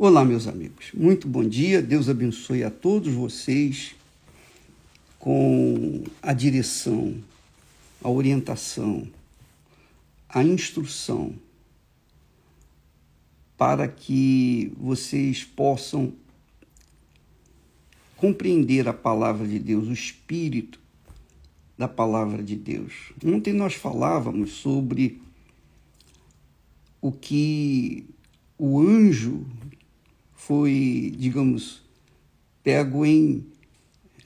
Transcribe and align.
Olá, 0.00 0.24
meus 0.24 0.46
amigos. 0.46 0.92
Muito 0.94 1.26
bom 1.26 1.42
dia. 1.42 1.82
Deus 1.82 2.08
abençoe 2.08 2.62
a 2.62 2.70
todos 2.70 3.12
vocês 3.12 3.96
com 5.18 6.04
a 6.22 6.32
direção, 6.32 7.16
a 8.00 8.08
orientação, 8.08 9.08
a 10.28 10.44
instrução 10.44 11.34
para 13.56 13.88
que 13.88 14.72
vocês 14.76 15.42
possam 15.42 16.12
compreender 18.16 18.86
a 18.86 18.92
palavra 18.92 19.48
de 19.48 19.58
Deus, 19.58 19.88
o 19.88 19.92
espírito 19.92 20.78
da 21.76 21.88
palavra 21.88 22.40
de 22.40 22.54
Deus. 22.54 23.12
Ontem 23.26 23.52
nós 23.52 23.74
falávamos 23.74 24.52
sobre 24.52 25.20
o 27.00 27.10
que 27.10 28.06
o 28.56 28.80
anjo 28.80 29.44
foi, 30.48 31.14
digamos, 31.14 31.82
pego 32.62 33.04
em 33.04 33.44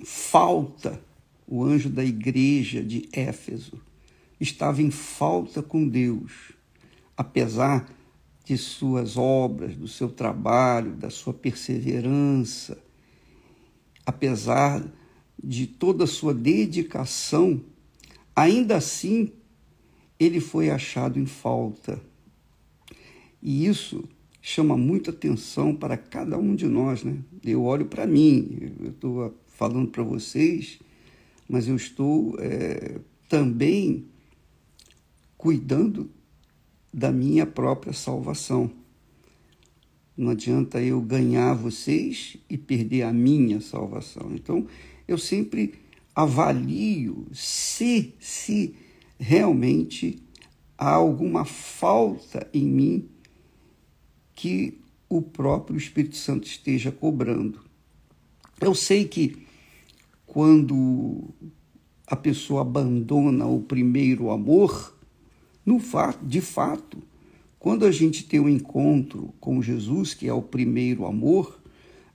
falta, 0.05 1.03
o 1.49 1.65
anjo 1.65 1.91
da 1.91 2.05
igreja 2.05 2.81
de 2.81 3.09
Éfeso 3.13 3.83
estava 4.39 4.81
em 4.81 4.93
falta 4.93 5.65
com 5.65 5.89
Deus, 5.89 6.53
apesar 7.17 7.93
de 8.45 8.57
suas 8.57 9.17
obras, 9.17 9.75
do 9.75 9.89
seu 9.89 10.09
trabalho, 10.09 10.95
da 10.95 11.11
sua 11.11 11.35
perseverança, 11.35 12.79
apesar 14.07 14.81
de 15.43 15.67
toda 15.67 16.05
a 16.05 16.07
sua 16.07 16.33
dedicação, 16.33 17.61
ainda 18.37 18.77
assim 18.77 19.33
ele 20.21 20.39
foi 20.39 20.71
achado 20.71 21.19
em 21.19 21.27
falta. 21.27 22.01
E 23.43 23.67
isso 23.67 24.09
chama 24.43 24.77
muita 24.77 25.13
atenção 25.13 25.73
para 25.73 25.97
cada 25.97 26.37
um 26.37 26.57
de 26.57 26.67
nós, 26.67 27.05
né? 27.05 27.17
Eu 27.45 27.63
olho 27.63 27.87
para 27.87 28.05
mim, 28.09 28.75
eu 28.81 28.91
estou 28.91 29.39
falando 29.47 29.89
para 29.89 30.03
vocês, 30.03 30.81
mas 31.49 31.69
eu 31.69 31.77
estou 31.77 32.37
é, 32.41 32.99
também 33.29 34.05
cuidando 35.39 36.11
da 36.93 37.13
minha 37.13 37.47
própria 37.47 37.93
salvação. 37.93 38.69
Não 40.17 40.31
adianta 40.31 40.83
eu 40.83 41.01
ganhar 41.01 41.55
vocês 41.55 42.37
e 42.51 42.59
perder 42.59 43.03
a 43.03 43.13
minha 43.13 43.61
salvação. 43.61 44.33
Então, 44.35 44.67
eu 45.07 45.17
sempre 45.17 45.75
avalio 46.15 47.27
se, 47.33 48.15
se 48.19 48.75
realmente 49.19 50.21
há 50.77 50.91
alguma 50.91 51.45
falta 51.45 52.49
em 52.53 52.67
mim 52.67 53.09
que 54.43 54.77
o 55.09 55.23
próprio 55.23 55.79
Espírito 55.79 56.17
Santo 56.17 56.49
esteja 56.49 56.91
cobrando. 56.91 57.61
Eu 58.61 58.75
sei 58.75 59.05
que 59.05 59.47
quando 60.27 61.29
a 62.09 62.17
pessoa 62.17 62.63
abandona 62.63 63.47
o 63.47 63.61
primeiro 63.61 64.33
amor, 64.33 64.99
no 65.65 65.81
de 66.25 66.41
fato, 66.41 66.99
quando 67.57 67.87
a 67.87 67.93
gente 67.93 68.25
tem 68.25 68.41
um 68.41 68.49
encontro 68.49 69.33
com 69.39 69.63
Jesus, 69.63 70.13
que 70.13 70.27
é 70.27 70.33
o 70.33 70.43
primeiro 70.43 71.07
amor, 71.07 71.63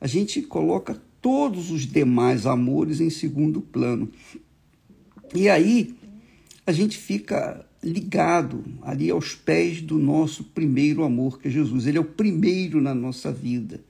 a 0.02 0.06
gente 0.06 0.42
coloca 0.42 1.02
todos 1.22 1.72
os 1.72 1.88
demais 1.88 2.46
amores 2.46 3.00
em 3.00 3.10
segundo 3.10 3.62
plano. 3.62 4.12
E 5.34 5.48
aí 5.48 5.96
a 6.66 6.74
gente 6.74 6.98
fica 6.98 7.66
ligado 7.88 8.64
ali 8.82 9.10
aos 9.10 9.34
pés 9.34 9.82
do 9.82 9.98
nosso 9.98 10.44
primeiro 10.44 11.04
amor, 11.04 11.40
que 11.40 11.48
é 11.48 11.52
Jesus. 11.52 11.88
Ele 11.88 11.98
é 11.98 12.02
o 12.02 12.06
primeiro 12.06 12.82
na 12.82 12.94
nossa 12.94 13.32
vida. 13.32 13.82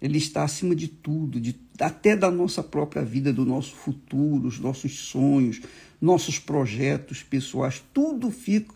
Ele 0.00 0.18
está 0.18 0.44
acima 0.44 0.74
de 0.74 0.88
tudo, 0.88 1.40
de, 1.40 1.56
até 1.80 2.16
da 2.16 2.30
nossa 2.30 2.62
própria 2.62 3.02
vida, 3.02 3.32
do 3.32 3.44
nosso 3.44 3.74
futuro, 3.74 4.46
os 4.46 4.58
nossos 4.58 4.98
sonhos, 4.98 5.60
nossos 6.00 6.38
projetos 6.38 7.22
pessoais, 7.22 7.82
tudo 7.92 8.30
fica 8.30 8.74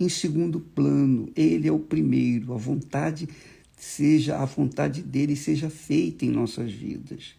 em 0.00 0.08
segundo 0.08 0.58
plano. 0.58 1.30
Ele 1.36 1.68
é 1.68 1.72
o 1.72 1.78
primeiro. 1.78 2.52
A 2.54 2.56
vontade 2.56 3.28
seja 3.76 4.38
a 4.38 4.44
vontade 4.44 5.02
dele 5.02 5.36
seja 5.36 5.68
feita 5.68 6.24
em 6.24 6.30
nossas 6.30 6.72
vidas. 6.72 7.34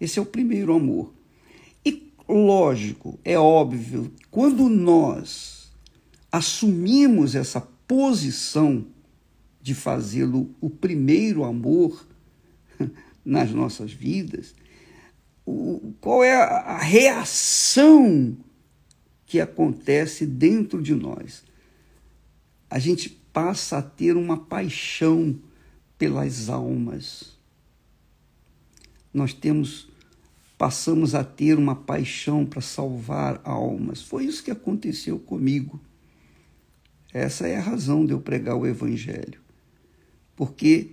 Esse 0.00 0.18
é 0.18 0.22
o 0.22 0.26
primeiro 0.26 0.74
amor. 0.74 1.12
Lógico, 2.28 3.18
é 3.24 3.38
óbvio, 3.38 4.10
quando 4.30 4.68
nós 4.68 5.70
assumimos 6.32 7.34
essa 7.34 7.60
posição 7.60 8.86
de 9.60 9.74
fazê-lo 9.74 10.54
o 10.60 10.70
primeiro 10.70 11.44
amor 11.44 12.06
nas 13.24 13.50
nossas 13.50 13.92
vidas, 13.92 14.54
o, 15.46 15.94
qual 16.00 16.24
é 16.24 16.34
a 16.34 16.78
reação 16.78 18.36
que 19.26 19.38
acontece 19.40 20.26
dentro 20.26 20.82
de 20.82 20.94
nós? 20.94 21.44
A 22.70 22.78
gente 22.78 23.10
passa 23.32 23.78
a 23.78 23.82
ter 23.82 24.16
uma 24.16 24.38
paixão 24.38 25.38
pelas 25.98 26.48
almas. 26.48 27.38
Nós 29.12 29.32
temos 29.32 29.88
passamos 30.64 31.14
a 31.14 31.22
ter 31.22 31.58
uma 31.58 31.76
paixão 31.76 32.46
para 32.46 32.62
salvar 32.62 33.38
almas. 33.44 34.00
Foi 34.00 34.24
isso 34.24 34.42
que 34.42 34.50
aconteceu 34.50 35.18
comigo. 35.18 35.78
Essa 37.12 37.46
é 37.46 37.58
a 37.58 37.60
razão 37.60 38.06
de 38.06 38.14
eu 38.14 38.18
pregar 38.18 38.56
o 38.56 38.66
Evangelho. 38.66 39.42
Porque 40.34 40.92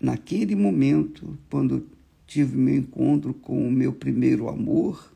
naquele 0.00 0.56
momento, 0.56 1.38
quando 1.48 1.86
tive 2.26 2.56
meu 2.56 2.74
encontro 2.74 3.32
com 3.32 3.68
o 3.68 3.70
meu 3.70 3.92
primeiro 3.92 4.48
amor, 4.48 5.14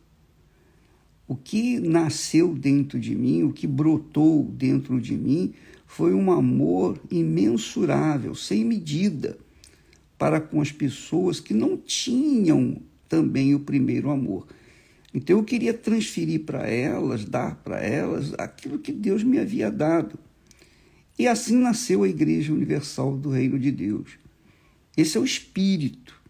o 1.26 1.34
que 1.34 1.80
nasceu 1.80 2.54
dentro 2.54 3.00
de 3.00 3.16
mim, 3.16 3.42
o 3.42 3.52
que 3.52 3.66
brotou 3.66 4.44
dentro 4.44 5.00
de 5.00 5.16
mim, 5.16 5.54
foi 5.88 6.14
um 6.14 6.30
amor 6.30 7.00
imensurável, 7.10 8.32
sem 8.36 8.64
medida, 8.64 9.36
para 10.16 10.40
com 10.40 10.60
as 10.60 10.70
pessoas 10.70 11.40
que 11.40 11.52
não 11.52 11.76
tinham 11.76 12.80
também 13.08 13.54
o 13.54 13.60
primeiro 13.60 14.10
amor. 14.10 14.46
Então 15.12 15.38
eu 15.38 15.44
queria 15.44 15.72
transferir 15.72 16.44
para 16.44 16.66
elas, 16.68 17.24
dar 17.24 17.56
para 17.56 17.80
elas 17.80 18.34
aquilo 18.38 18.78
que 18.78 18.92
Deus 18.92 19.22
me 19.22 19.38
havia 19.38 19.70
dado. 19.70 20.18
E 21.18 21.26
assim 21.26 21.56
nasceu 21.56 22.02
a 22.02 22.08
Igreja 22.08 22.52
Universal 22.52 23.16
do 23.16 23.30
Reino 23.30 23.58
de 23.58 23.70
Deus. 23.70 24.10
Esse 24.96 25.16
é 25.16 25.20
o 25.20 25.24
espírito, 25.24 26.20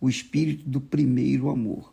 o 0.00 0.08
espírito 0.08 0.68
do 0.68 0.80
primeiro 0.80 1.50
amor. 1.50 1.92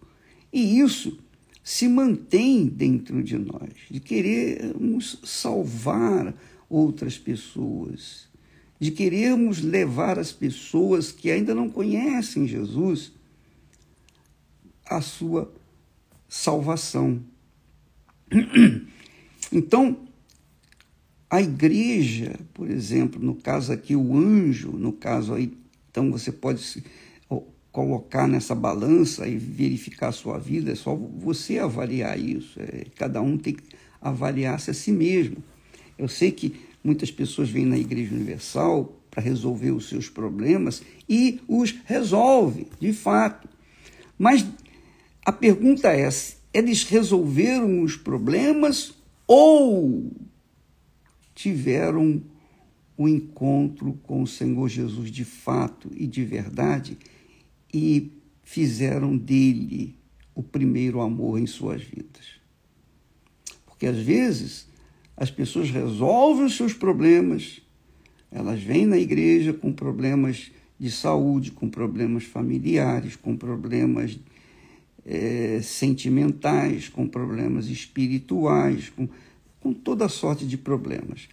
E 0.53 0.80
isso 0.80 1.19
se 1.63 1.88
mantém 1.88 2.66
dentro 2.66 3.22
de 3.22 3.38
nós, 3.38 3.74
de 3.91 4.00
querermos 4.00 5.19
salvar 5.24 6.34
outras 6.69 7.18
pessoas, 7.18 8.30
de 8.80 8.91
querermos 8.91 9.62
levar 9.62 10.18
as 10.18 10.31
pessoas 10.31 11.12
que 11.12 11.30
ainda 11.30 11.53
não 11.53 11.69
conhecem 11.69 12.47
Jesus 12.47 13.12
à 14.90 15.02
sua 15.02 15.53
salvação. 16.28 17.22
Então, 19.50 19.98
a 21.30 21.42
igreja, 21.42 22.38
por 22.53 22.70
exemplo, 22.70 23.24
no 23.24 23.34
caso 23.34 23.72
aqui, 23.72 23.96
o 23.96 24.18
anjo, 24.18 24.72
no 24.72 24.92
caso 24.92 25.34
aí, 25.34 25.53
então 25.90 26.12
você 26.12 26.34
pode 26.34 26.62
se 26.62 26.84
colocar 27.78 28.28
nessa 28.28 28.56
balança 28.56 29.28
e 29.28 29.38
verificar 29.38 30.08
a 30.08 30.12
sua 30.12 30.40
vida, 30.40 30.72
é 30.72 30.75
só 30.75 30.96
você 30.96 31.59
avaliar 31.59 32.19
isso. 32.19 32.59
É, 32.59 32.88
cada 32.96 33.22
um 33.22 33.38
tem 33.38 33.54
que 33.54 33.64
avaliar-se 34.02 34.72
a 34.72 34.74
si 34.74 34.92
mesmo. 34.92 35.38
Eu 35.96 36.08
sei 36.08 36.31
que 36.31 36.56
muitas 36.84 37.12
pessoas 37.12 37.52
vêm 37.52 37.68
na 37.68 37.78
Igreja 37.78 38.16
Universal 38.16 39.00
para 39.12 39.22
resolver 39.22 39.69
os 39.69 39.89
seus 39.89 40.10
problemas 40.10 40.81
e 41.07 41.39
os 41.48 41.75
resolve, 41.86 42.66
de 42.80 42.92
fato. 42.94 43.48
Mas 44.18 44.44
a 45.27 45.31
pergunta 45.33 45.91
é: 45.91 46.07
eles 46.53 46.85
resolveram 46.85 47.81
os 47.81 47.97
problemas 47.97 48.94
ou 49.27 50.09
tiveram 51.35 52.24
o 52.95 53.09
encontro 53.09 54.00
com 54.03 54.21
o 54.21 54.27
Senhor 54.27 54.69
Jesus 54.69 55.12
de 55.12 55.25
fato 55.25 55.91
e 55.94 56.07
de 56.07 56.24
verdade 56.24 56.97
e 57.74 58.13
fizeram 58.41 59.18
dele 59.18 59.97
o 60.33 60.41
primeiro 60.41 61.01
amor 61.01 61.38
em 61.38 61.45
suas 61.45 61.81
vidas. 61.81 62.39
Porque 63.65 63.85
às 63.85 63.97
vezes 63.97 64.69
as 65.18 65.29
pessoas 65.29 65.69
resolvem 65.69 66.45
os 66.45 66.56
seus 66.56 66.74
problemas, 66.74 67.62
elas 68.31 68.63
vêm 68.63 68.85
na 68.85 68.97
igreja 68.97 69.51
com 69.51 69.74
problemas 69.74 70.53
de 70.79 70.89
saúde, 70.89 71.51
com 71.51 71.69
problemas 71.69 72.24
familiares, 72.24 73.18
com 73.18 73.35
problemas 73.35 74.18
é, 75.07 75.62
sentimentais, 75.63 76.89
com 76.89 77.07
problemas 77.07 77.68
espirituais, 77.68 78.89
com 78.89 79.07
com 79.68 79.74
toda 79.74 80.07
sorte 80.07 80.45
de 80.45 80.57
problemas. 80.57 81.27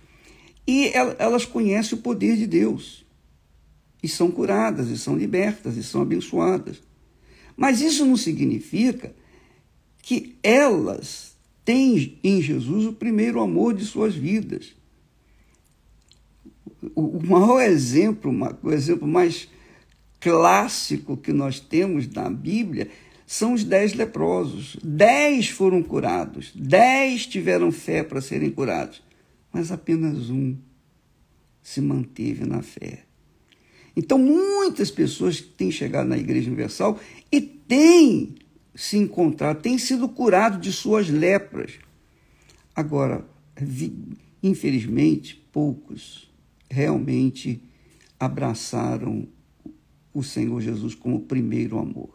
E 0.66 0.90
elas 1.18 1.44
conhecem 1.44 1.96
o 1.96 2.02
poder 2.02 2.36
de 2.36 2.46
Deus. 2.46 3.04
e 4.02 4.08
são 4.08 4.30
curadas, 4.30 4.90
e 4.90 4.98
são 4.98 5.16
libertas, 5.16 5.78
e 5.78 5.82
são 5.82 6.02
abençoadas. 6.02 6.82
Mas 7.56 7.80
isso 7.80 8.04
não 8.04 8.18
significa 8.18 9.14
que 10.02 10.36
elas 10.42 11.34
têm 11.64 12.18
em 12.22 12.42
Jesus 12.42 12.84
o 12.84 12.92
primeiro 12.92 13.40
amor 13.40 13.72
de 13.72 13.82
suas 13.86 14.14
vidas. 14.14 14.74
O 16.94 17.18
maior 17.24 17.62
exemplo, 17.62 18.30
o 18.62 18.70
exemplo 18.70 19.08
mais 19.08 19.48
clássico 20.20 21.16
que 21.16 21.32
nós 21.32 21.58
temos 21.58 22.06
na 22.06 22.28
Bíblia 22.28 22.90
são 23.26 23.54
os 23.54 23.64
dez 23.64 23.94
leprosos. 23.94 24.76
Dez 24.82 25.48
foram 25.48 25.82
curados, 25.82 26.52
dez 26.54 27.26
tiveram 27.26 27.72
fé 27.72 28.02
para 28.02 28.20
serem 28.20 28.50
curados, 28.50 29.02
mas 29.52 29.72
apenas 29.72 30.30
um 30.30 30.56
se 31.62 31.80
manteve 31.80 32.44
na 32.44 32.62
fé. 32.62 33.04
Então, 33.96 34.18
muitas 34.18 34.90
pessoas 34.90 35.40
têm 35.40 35.70
chegado 35.70 36.08
na 36.08 36.18
Igreja 36.18 36.48
Universal 36.48 36.98
e 37.30 37.40
têm 37.40 38.34
se 38.74 38.98
encontrado, 38.98 39.62
têm 39.62 39.78
sido 39.78 40.08
curados 40.08 40.60
de 40.60 40.72
suas 40.72 41.08
lepras. 41.08 41.78
Agora, 42.74 43.24
infelizmente, 44.42 45.36
poucos 45.52 46.28
realmente 46.68 47.62
abraçaram 48.18 49.28
o 50.12 50.22
Senhor 50.22 50.60
Jesus 50.60 50.94
como 50.94 51.20
primeiro 51.20 51.78
amor. 51.78 52.13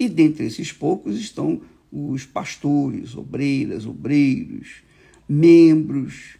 E 0.00 0.08
dentre 0.08 0.46
esses 0.46 0.72
poucos 0.72 1.20
estão 1.20 1.60
os 1.92 2.24
pastores, 2.24 3.14
obreiras, 3.14 3.84
obreiros, 3.84 4.82
membros, 5.28 6.38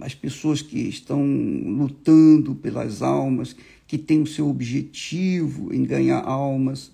as 0.00 0.14
pessoas 0.14 0.62
que 0.62 0.78
estão 0.78 1.22
lutando 1.22 2.54
pelas 2.54 3.02
almas, 3.02 3.54
que 3.86 3.98
têm 3.98 4.22
o 4.22 4.26
seu 4.26 4.48
objetivo 4.48 5.74
em 5.74 5.84
ganhar 5.84 6.20
almas, 6.20 6.90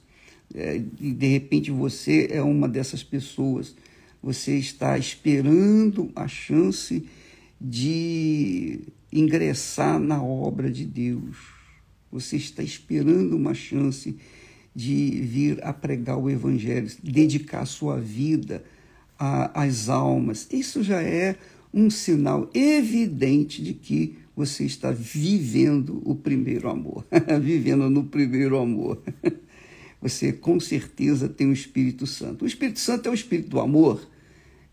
é, 0.52 0.82
e 1.00 1.12
de 1.12 1.26
repente 1.28 1.70
você 1.70 2.26
é 2.28 2.42
uma 2.42 2.68
dessas 2.68 3.04
pessoas. 3.04 3.76
Você 4.20 4.58
está 4.58 4.98
esperando 4.98 6.10
a 6.16 6.26
chance 6.26 7.06
de 7.60 8.80
ingressar 9.12 10.00
na 10.00 10.20
obra 10.20 10.68
de 10.68 10.84
Deus. 10.84 11.36
Você 12.10 12.36
está 12.36 12.64
esperando 12.64 13.36
uma 13.36 13.54
chance 13.54 14.16
de 14.76 15.22
vir 15.22 15.58
a 15.64 15.72
pregar 15.72 16.18
o 16.18 16.28
Evangelho, 16.28 16.86
dedicar 17.02 17.62
a 17.62 17.66
sua 17.66 17.98
vida 17.98 18.62
às 19.18 19.88
almas. 19.88 20.46
Isso 20.52 20.82
já 20.82 21.00
é 21.00 21.36
um 21.72 21.88
sinal 21.88 22.50
evidente 22.52 23.62
de 23.62 23.72
que 23.72 24.18
você 24.36 24.64
está 24.64 24.90
vivendo 24.90 26.02
o 26.04 26.14
primeiro 26.14 26.68
amor, 26.68 27.06
vivendo 27.40 27.88
no 27.88 28.04
primeiro 28.04 28.58
amor. 28.58 29.02
Você 30.02 30.30
com 30.30 30.60
certeza 30.60 31.26
tem 31.26 31.46
o 31.46 31.54
Espírito 31.54 32.06
Santo. 32.06 32.44
O 32.44 32.46
Espírito 32.46 32.78
Santo 32.78 33.08
é 33.08 33.10
o 33.10 33.14
Espírito 33.14 33.48
do 33.48 33.58
amor, 33.58 34.06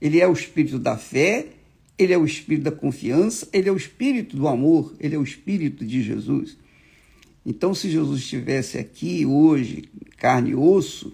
ele 0.02 0.20
é 0.20 0.28
o 0.28 0.34
Espírito 0.34 0.78
da 0.78 0.98
fé, 0.98 1.48
ele 1.98 2.12
é 2.12 2.18
o 2.18 2.26
Espírito 2.26 2.66
da 2.66 2.74
confiança, 2.74 3.48
ele 3.54 3.70
é 3.70 3.72
o 3.72 3.78
Espírito 3.78 4.36
do 4.36 4.50
amor, 4.50 4.94
ele 5.00 5.16
é 5.16 5.18
o 5.18 5.24
Espírito 5.24 5.86
de 5.86 6.04
Jesus. 6.04 6.58
Então, 7.46 7.74
se 7.76 7.90
Jesus 7.90 8.22
estivesse 8.22 8.78
aqui 8.78 9.26
hoje, 9.26 9.90
carne 10.18 10.52
e 10.52 10.56
osso, 10.56 11.14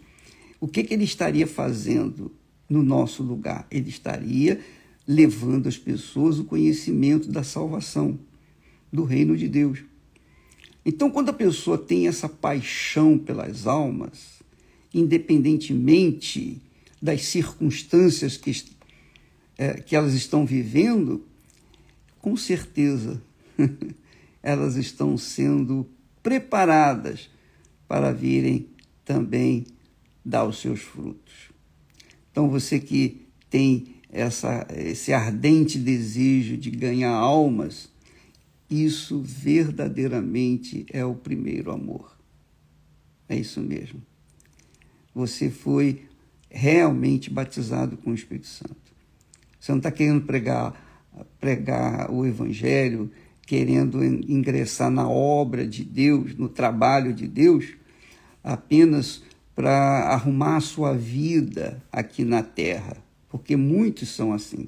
o 0.59 0.67
que, 0.67 0.83
que 0.83 0.93
ele 0.93 1.03
estaria 1.03 1.47
fazendo 1.47 2.31
no 2.69 2.83
nosso 2.83 3.23
lugar? 3.23 3.65
Ele 3.71 3.89
estaria 3.89 4.59
levando 5.07 5.67
às 5.67 5.77
pessoas 5.77 6.37
o 6.37 6.43
conhecimento 6.43 7.31
da 7.31 7.43
salvação, 7.43 8.19
do 8.93 9.03
reino 9.03 9.35
de 9.35 9.47
Deus. 9.47 9.79
Então, 10.85 11.09
quando 11.09 11.29
a 11.29 11.33
pessoa 11.33 11.77
tem 11.77 12.07
essa 12.07 12.29
paixão 12.29 13.17
pelas 13.17 13.65
almas, 13.65 14.39
independentemente 14.93 16.61
das 17.01 17.23
circunstâncias 17.23 18.37
que, 18.37 18.63
é, 19.57 19.73
que 19.81 19.95
elas 19.95 20.13
estão 20.13 20.45
vivendo, 20.45 21.25
com 22.19 22.35
certeza 22.35 23.21
elas 24.43 24.75
estão 24.75 25.17
sendo 25.17 25.87
preparadas 26.21 27.29
para 27.87 28.11
virem 28.11 28.67
também 29.03 29.65
dar 30.23 30.45
os 30.45 30.59
seus 30.59 30.81
frutos. 30.81 31.49
Então, 32.31 32.49
você 32.49 32.79
que 32.79 33.25
tem 33.49 33.95
essa, 34.11 34.67
esse 34.75 35.13
ardente 35.13 35.77
desejo 35.77 36.57
de 36.57 36.69
ganhar 36.69 37.11
almas, 37.11 37.89
isso 38.69 39.21
verdadeiramente 39.21 40.85
é 40.91 41.03
o 41.03 41.15
primeiro 41.15 41.71
amor. 41.71 42.15
É 43.27 43.35
isso 43.35 43.61
mesmo. 43.61 44.01
Você 45.13 45.49
foi 45.49 46.05
realmente 46.49 47.29
batizado 47.29 47.97
com 47.97 48.11
o 48.11 48.15
Espírito 48.15 48.47
Santo. 48.47 48.75
Você 49.59 49.71
não 49.71 49.79
está 49.79 49.91
querendo 49.91 50.25
pregar, 50.25 50.73
pregar 51.39 52.11
o 52.11 52.25
Evangelho, 52.25 53.11
querendo 53.49 54.03
ingressar 54.05 54.91
na 54.91 55.09
obra 55.09 55.65
de 55.65 55.83
Deus, 55.83 56.35
no 56.37 56.47
trabalho 56.47 57.11
de 57.11 57.27
Deus, 57.27 57.65
apenas 58.43 59.23
para 59.55 60.09
arrumar 60.13 60.57
a 60.57 60.61
sua 60.61 60.93
vida 60.93 61.81
aqui 61.91 62.23
na 62.23 62.43
terra 62.43 63.09
porque 63.29 63.55
muitos 63.55 64.09
são 64.09 64.33
assim. 64.33 64.67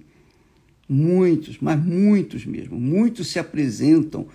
Muitos, 0.87 1.57
mas 1.59 1.83
muitos 1.83 2.45
mesmo. 2.45 2.79
Muitos 2.79 3.27
se 3.27 3.39
apresentam 3.39 4.27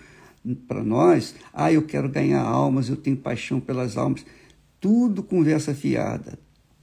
para 0.66 0.82
nós. 0.82 1.34
Ah, 1.52 1.72
eu 1.72 1.82
quero 1.82 2.08
ganhar 2.08 2.42
almas, 2.42 2.88
eu 2.88 2.96
tenho 2.96 3.16
paixão 3.16 3.60
pelas 3.60 3.96
almas. 3.96 4.26
Tudo 4.80 5.22
conversa 5.22 5.74
fiada, 5.74 6.38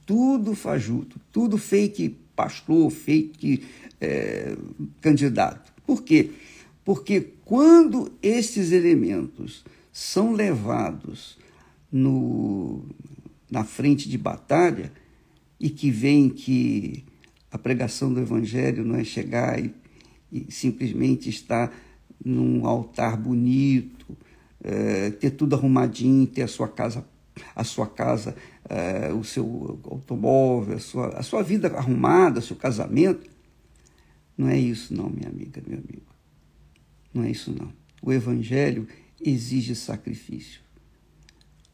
tudo 0.06 0.54
fajuto, 0.54 1.20
tudo 1.30 1.58
fake 1.58 2.16
pastor, 2.34 2.90
fake 2.90 3.62
é, 4.00 4.56
candidato. 5.00 5.72
Por 5.86 6.02
quê? 6.02 6.30
Porque 6.84 7.20
quando 7.44 8.12
esses 8.22 8.70
elementos 8.70 9.64
são 9.90 10.32
levados 10.32 11.38
no, 11.90 12.84
na 13.50 13.64
frente 13.64 14.08
de 14.08 14.18
batalha 14.18 14.92
e 15.58 15.70
que 15.70 15.90
vem 15.90 16.28
que 16.28 17.04
a 17.50 17.56
pregação 17.56 18.12
do 18.12 18.20
Evangelho 18.20 18.84
não 18.84 18.96
é 18.96 19.04
chegar 19.04 19.58
e, 19.58 19.72
e 20.30 20.52
simplesmente 20.52 21.30
estar 21.30 21.72
num 22.22 22.66
altar 22.66 23.16
bonito, 23.16 24.16
é, 24.62 25.10
ter 25.10 25.30
tudo 25.30 25.54
arrumadinho, 25.54 26.26
ter 26.26 26.42
a 26.42 26.48
sua 26.48 26.68
casa, 26.68 27.06
a 27.54 27.64
sua 27.64 27.86
casa, 27.86 28.34
é, 28.68 29.12
o 29.12 29.22
seu 29.22 29.78
automóvel, 29.84 30.76
a 30.76 30.80
sua, 30.80 31.08
a 31.10 31.22
sua 31.22 31.42
vida 31.42 31.68
arrumada, 31.68 32.40
seu 32.40 32.56
casamento. 32.56 33.30
Não 34.36 34.48
é 34.48 34.58
isso, 34.58 34.92
não, 34.92 35.08
minha 35.08 35.28
amiga, 35.28 35.62
meu 35.66 35.78
amigo. 35.78 36.13
Não 37.14 37.22
é 37.22 37.30
isso, 37.30 37.54
não. 37.56 37.72
O 38.02 38.12
Evangelho 38.12 38.86
exige 39.24 39.74
sacrifício. 39.74 40.60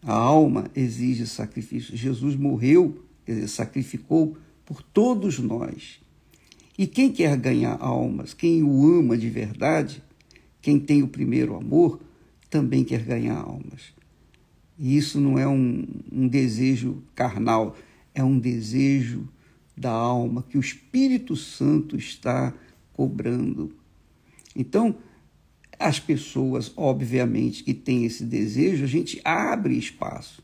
A 0.02 0.12
alma 0.12 0.70
exige 0.76 1.26
sacrifício. 1.26 1.96
Jesus 1.96 2.36
morreu, 2.36 3.02
sacrificou 3.48 4.36
por 4.64 4.82
todos 4.82 5.38
nós. 5.38 6.00
E 6.78 6.86
quem 6.86 7.10
quer 7.10 7.36
ganhar 7.36 7.76
almas, 7.80 8.32
quem 8.32 8.62
o 8.62 8.98
ama 8.98 9.16
de 9.16 9.28
verdade, 9.28 10.02
quem 10.62 10.78
tem 10.78 11.02
o 11.02 11.08
primeiro 11.08 11.56
amor, 11.56 12.00
também 12.48 12.84
quer 12.84 13.02
ganhar 13.02 13.36
almas. 13.36 13.92
E 14.78 14.96
isso 14.96 15.20
não 15.20 15.38
é 15.38 15.46
um, 15.46 15.86
um 16.10 16.26
desejo 16.26 17.02
carnal, 17.14 17.76
é 18.14 18.24
um 18.24 18.38
desejo 18.38 19.28
da 19.76 19.90
alma 19.90 20.42
que 20.42 20.56
o 20.56 20.60
Espírito 20.60 21.36
Santo 21.36 21.96
está 21.96 22.54
cobrando. 22.94 23.74
Então, 24.56 24.96
as 25.80 25.98
pessoas, 25.98 26.70
obviamente, 26.76 27.64
que 27.64 27.72
têm 27.72 28.04
esse 28.04 28.22
desejo, 28.22 28.84
a 28.84 28.86
gente 28.86 29.20
abre 29.24 29.76
espaço. 29.76 30.42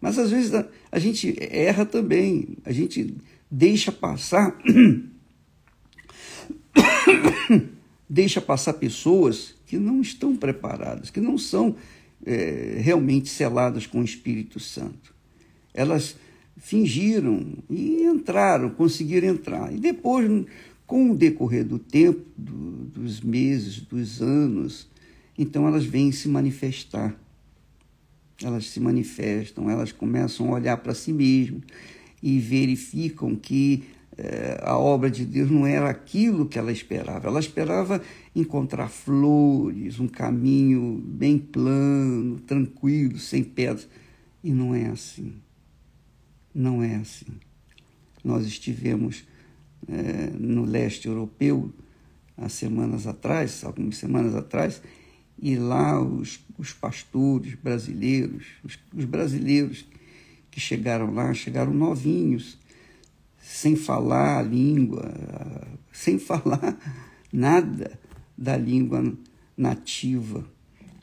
Mas 0.00 0.18
às 0.18 0.30
vezes 0.30 0.52
a, 0.52 0.66
a 0.90 0.98
gente 0.98 1.34
erra 1.40 1.86
também, 1.86 2.58
a 2.64 2.72
gente 2.72 3.14
deixa 3.50 3.92
passar 3.92 4.58
deixa 8.10 8.40
passar 8.40 8.74
pessoas 8.74 9.54
que 9.66 9.78
não 9.78 10.00
estão 10.00 10.36
preparadas, 10.36 11.08
que 11.08 11.20
não 11.20 11.38
são 11.38 11.76
é, 12.26 12.78
realmente 12.80 13.28
seladas 13.28 13.86
com 13.86 14.00
o 14.00 14.04
Espírito 14.04 14.60
Santo. 14.60 15.14
Elas 15.72 16.16
fingiram 16.56 17.58
e 17.68 18.04
entraram, 18.04 18.70
conseguiram 18.70 19.28
entrar. 19.28 19.72
E 19.72 19.78
depois, 19.78 20.28
com 20.86 21.10
o 21.10 21.16
decorrer 21.16 21.64
do 21.64 21.78
tempo, 21.78 22.24
do, 22.36 22.84
dos 22.84 23.20
meses, 23.20 23.80
dos 23.80 24.20
anos, 24.20 24.88
então 25.36 25.66
elas 25.66 25.84
vêm 25.84 26.12
se 26.12 26.28
manifestar. 26.28 27.18
Elas 28.42 28.66
se 28.66 28.80
manifestam, 28.80 29.70
elas 29.70 29.92
começam 29.92 30.48
a 30.48 30.54
olhar 30.54 30.76
para 30.78 30.94
si 30.94 31.12
mesmas, 31.12 31.62
e 32.22 32.38
verificam 32.38 33.36
que 33.36 33.84
é, 34.16 34.60
a 34.62 34.78
obra 34.78 35.10
de 35.10 35.24
Deus 35.24 35.50
não 35.50 35.66
era 35.66 35.90
aquilo 35.90 36.46
que 36.46 36.58
ela 36.58 36.72
esperava. 36.72 37.28
Ela 37.28 37.40
esperava 37.40 38.00
encontrar 38.34 38.88
flores, 38.88 39.98
um 39.98 40.08
caminho 40.08 41.02
bem 41.04 41.38
plano, 41.38 42.38
tranquilo, 42.40 43.18
sem 43.18 43.42
pedras. 43.42 43.88
E 44.42 44.52
não 44.52 44.74
é 44.74 44.86
assim. 44.86 45.34
Não 46.54 46.82
é 46.82 46.96
assim. 46.96 47.26
Nós 48.22 48.46
estivemos 48.46 49.24
é, 49.88 50.30
no 50.38 50.64
leste 50.64 51.08
europeu 51.08 51.72
há 52.36 52.48
semanas 52.48 53.06
atrás, 53.06 53.64
algumas 53.64 53.96
semanas 53.96 54.34
atrás, 54.34 54.82
e 55.38 55.56
lá 55.56 56.00
os, 56.00 56.40
os 56.58 56.72
pastores 56.72 57.54
brasileiros, 57.54 58.46
os, 58.62 58.78
os 58.94 59.04
brasileiros 59.04 59.86
que 60.50 60.60
chegaram 60.60 61.12
lá, 61.12 61.32
chegaram 61.34 61.72
novinhos, 61.72 62.58
sem 63.40 63.76
falar 63.76 64.38
a 64.38 64.42
língua, 64.42 65.12
sem 65.92 66.18
falar 66.18 66.78
nada 67.32 67.98
da 68.36 68.56
língua 68.56 69.12
nativa, 69.56 70.44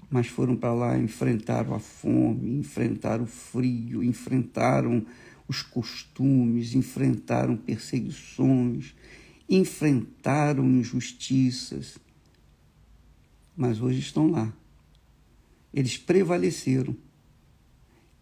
mas 0.10 0.28
foram 0.28 0.56
para 0.56 0.74
lá, 0.74 0.98
enfrentaram 0.98 1.74
a 1.74 1.80
fome, 1.80 2.60
enfrentaram 2.60 3.24
o 3.24 3.28
frio, 3.28 4.04
enfrentaram 4.04 5.06
os 5.52 5.62
costumes, 5.62 6.74
enfrentaram 6.74 7.58
perseguições, 7.58 8.96
enfrentaram 9.50 10.66
injustiças, 10.66 11.98
mas 13.56 13.82
hoje 13.82 14.00
estão 14.00 14.32
lá. 14.32 14.52
Eles 15.74 15.98
prevaleceram. 15.98 16.96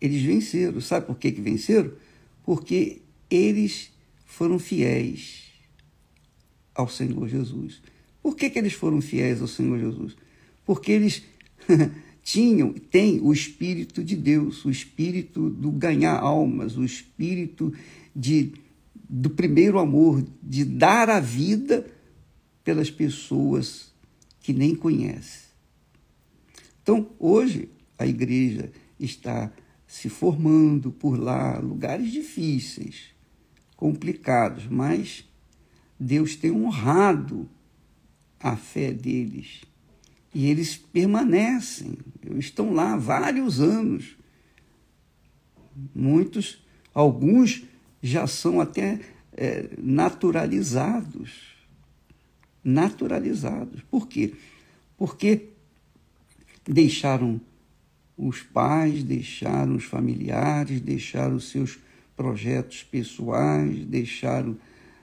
Eles 0.01 0.23
venceram. 0.23 0.81
Sabe 0.81 1.05
por 1.05 1.19
que, 1.19 1.31
que 1.31 1.39
venceram? 1.39 1.93
Porque 2.43 3.03
eles 3.29 3.91
foram 4.25 4.57
fiéis 4.57 5.51
ao 6.73 6.89
Senhor 6.89 7.27
Jesus. 7.27 7.79
Por 8.23 8.35
que, 8.35 8.49
que 8.49 8.57
eles 8.57 8.73
foram 8.73 9.01
fiéis 9.01 9.39
ao 9.39 9.47
Senhor 9.47 9.77
Jesus? 9.77 10.17
Porque 10.65 10.91
eles 10.91 11.21
tinham, 12.29 12.73
têm 12.73 13.19
o 13.21 13.33
Espírito 13.33 14.03
de 14.03 14.15
Deus, 14.15 14.63
o 14.63 14.69
Espírito 14.69 15.49
do 15.49 15.71
ganhar 15.71 16.19
almas, 16.19 16.77
o 16.77 16.85
Espírito 16.85 17.73
de, 18.15 18.53
do 19.09 19.31
primeiro 19.31 19.79
amor, 19.79 20.23
de 20.39 20.63
dar 20.63 21.09
a 21.09 21.19
vida 21.19 21.87
pelas 22.63 22.91
pessoas 22.91 23.91
que 24.41 24.53
nem 24.53 24.75
conhece. 24.75 25.45
Então, 26.83 27.09
hoje, 27.17 27.67
a 27.97 28.05
igreja 28.05 28.71
está 28.99 29.51
se 29.87 30.07
formando 30.07 30.91
por 30.91 31.19
lá, 31.19 31.57
lugares 31.57 32.11
difíceis 32.11 33.05
complicados, 33.75 34.67
mas 34.67 35.27
Deus 35.99 36.35
tem 36.35 36.51
honrado 36.51 37.49
a 38.39 38.55
fé 38.55 38.93
deles. 38.93 39.61
E 40.33 40.47
eles 40.47 40.77
permanecem, 40.77 41.97
estão 42.37 42.73
lá 42.73 42.95
vários 42.95 43.59
anos. 43.59 44.15
Muitos, 45.95 46.63
alguns 46.93 47.63
já 48.01 48.27
são 48.27 48.61
até 48.61 48.99
é, 49.35 49.69
naturalizados. 49.77 51.55
Naturalizados. 52.63 53.81
Por 53.89 54.07
quê? 54.07 54.33
Porque 54.97 55.49
deixaram 56.67 57.41
os 58.17 58.41
pais, 58.41 59.03
deixaram 59.03 59.75
os 59.77 59.85
familiares, 59.85 60.81
deixaram 60.81 61.39
seus 61.39 61.79
projetos 62.15 62.83
pessoais, 62.83 63.85
deixaram 63.85 64.57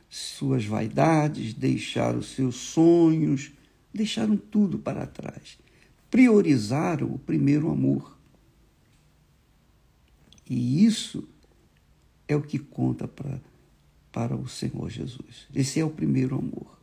suas 0.08 0.66
vaidades, 0.66 1.54
deixaram 1.54 2.20
seus 2.20 2.56
sonhos, 2.56 3.50
deixaram 3.96 4.36
tudo 4.36 4.78
para 4.78 5.06
trás. 5.06 5.58
Priorizaram 6.10 7.12
o 7.12 7.18
primeiro 7.18 7.70
amor. 7.70 8.16
E 10.48 10.84
isso 10.84 11.28
é 12.28 12.36
o 12.36 12.42
que 12.42 12.58
conta 12.58 13.08
para, 13.08 13.40
para 14.12 14.36
o 14.36 14.48
Senhor 14.48 14.88
Jesus. 14.88 15.48
Esse 15.54 15.80
é 15.80 15.84
o 15.84 15.90
primeiro 15.90 16.36
amor. 16.36 16.78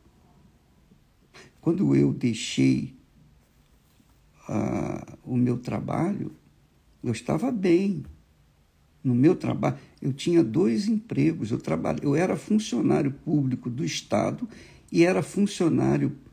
Quando 1.62 1.96
eu 1.96 2.14
deixei 2.14 2.94
uh, 4.50 5.18
o 5.24 5.38
meu 5.38 5.58
trabalho, 5.58 6.32
eu 7.02 7.12
estava 7.12 7.52
bem, 7.52 8.04
no 9.02 9.14
meu 9.16 9.36
trabalho, 9.36 9.78
eu 10.02 10.14
tinha 10.14 10.44
dois 10.44 10.88
empregos. 10.88 11.52
Eu, 11.52 11.58
trabalho, 11.58 12.00
eu 12.04 12.16
era 12.16 12.36
funcionário 12.36 13.12
público 13.12 13.70
do 13.70 13.84
Estado 13.84 14.48
e 14.92 15.04
era 15.04 15.22
funcionário 15.22 16.10
público 16.10 16.33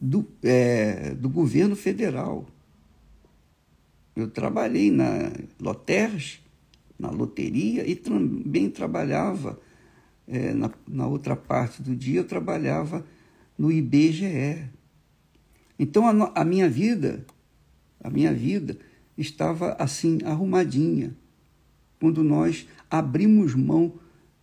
do, 0.00 0.26
é, 0.42 1.14
do 1.14 1.28
governo 1.28 1.76
federal. 1.76 2.46
Eu 4.16 4.28
trabalhei 4.28 4.90
na 4.90 5.32
Loterge, 5.60 6.40
na 6.98 7.10
loteria, 7.10 7.88
e 7.88 7.96
também 7.96 8.70
trabalhava, 8.70 9.58
é, 10.28 10.52
na, 10.52 10.70
na 10.86 11.06
outra 11.06 11.34
parte 11.34 11.82
do 11.82 11.96
dia, 11.96 12.20
eu 12.20 12.24
trabalhava 12.24 13.04
no 13.58 13.72
IBGE. 13.72 14.68
Então, 15.78 16.06
a, 16.06 16.32
a 16.40 16.44
minha 16.44 16.68
vida, 16.68 17.24
a 18.02 18.10
minha 18.10 18.32
vida 18.32 18.78
estava 19.16 19.72
assim 19.78 20.18
arrumadinha. 20.24 21.16
Quando 22.00 22.22
nós 22.22 22.68
abrimos 22.90 23.54
mão 23.54 23.94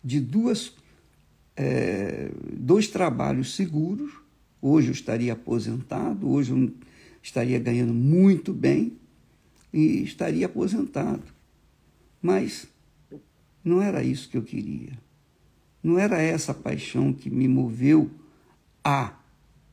de 0.04 0.20
duas, 0.20 0.74
é, 1.62 2.32
dois 2.54 2.88
trabalhos 2.88 3.54
seguros, 3.54 4.14
hoje 4.62 4.88
eu 4.88 4.94
estaria 4.94 5.34
aposentado, 5.34 6.30
hoje 6.30 6.52
eu 6.52 6.72
estaria 7.22 7.60
ganhando 7.60 7.94
muito 7.94 8.54
bem 8.54 8.94
e 9.74 10.02
estaria 10.02 10.46
aposentado. 10.46 11.24
Mas 12.22 12.66
não 13.62 13.82
era 13.82 14.02
isso 14.02 14.30
que 14.30 14.38
eu 14.38 14.42
queria. 14.42 14.94
Não 15.84 16.00
era 16.00 16.22
essa 16.22 16.54
paixão 16.54 17.12
que 17.12 17.30
me 17.30 17.46
moveu 17.46 18.10
a 18.82 19.20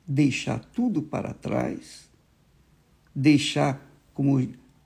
deixar 0.05 0.59
tudo 0.59 1.01
para 1.01 1.33
trás, 1.33 2.11
deixar, 3.15 3.81
como 4.13 4.41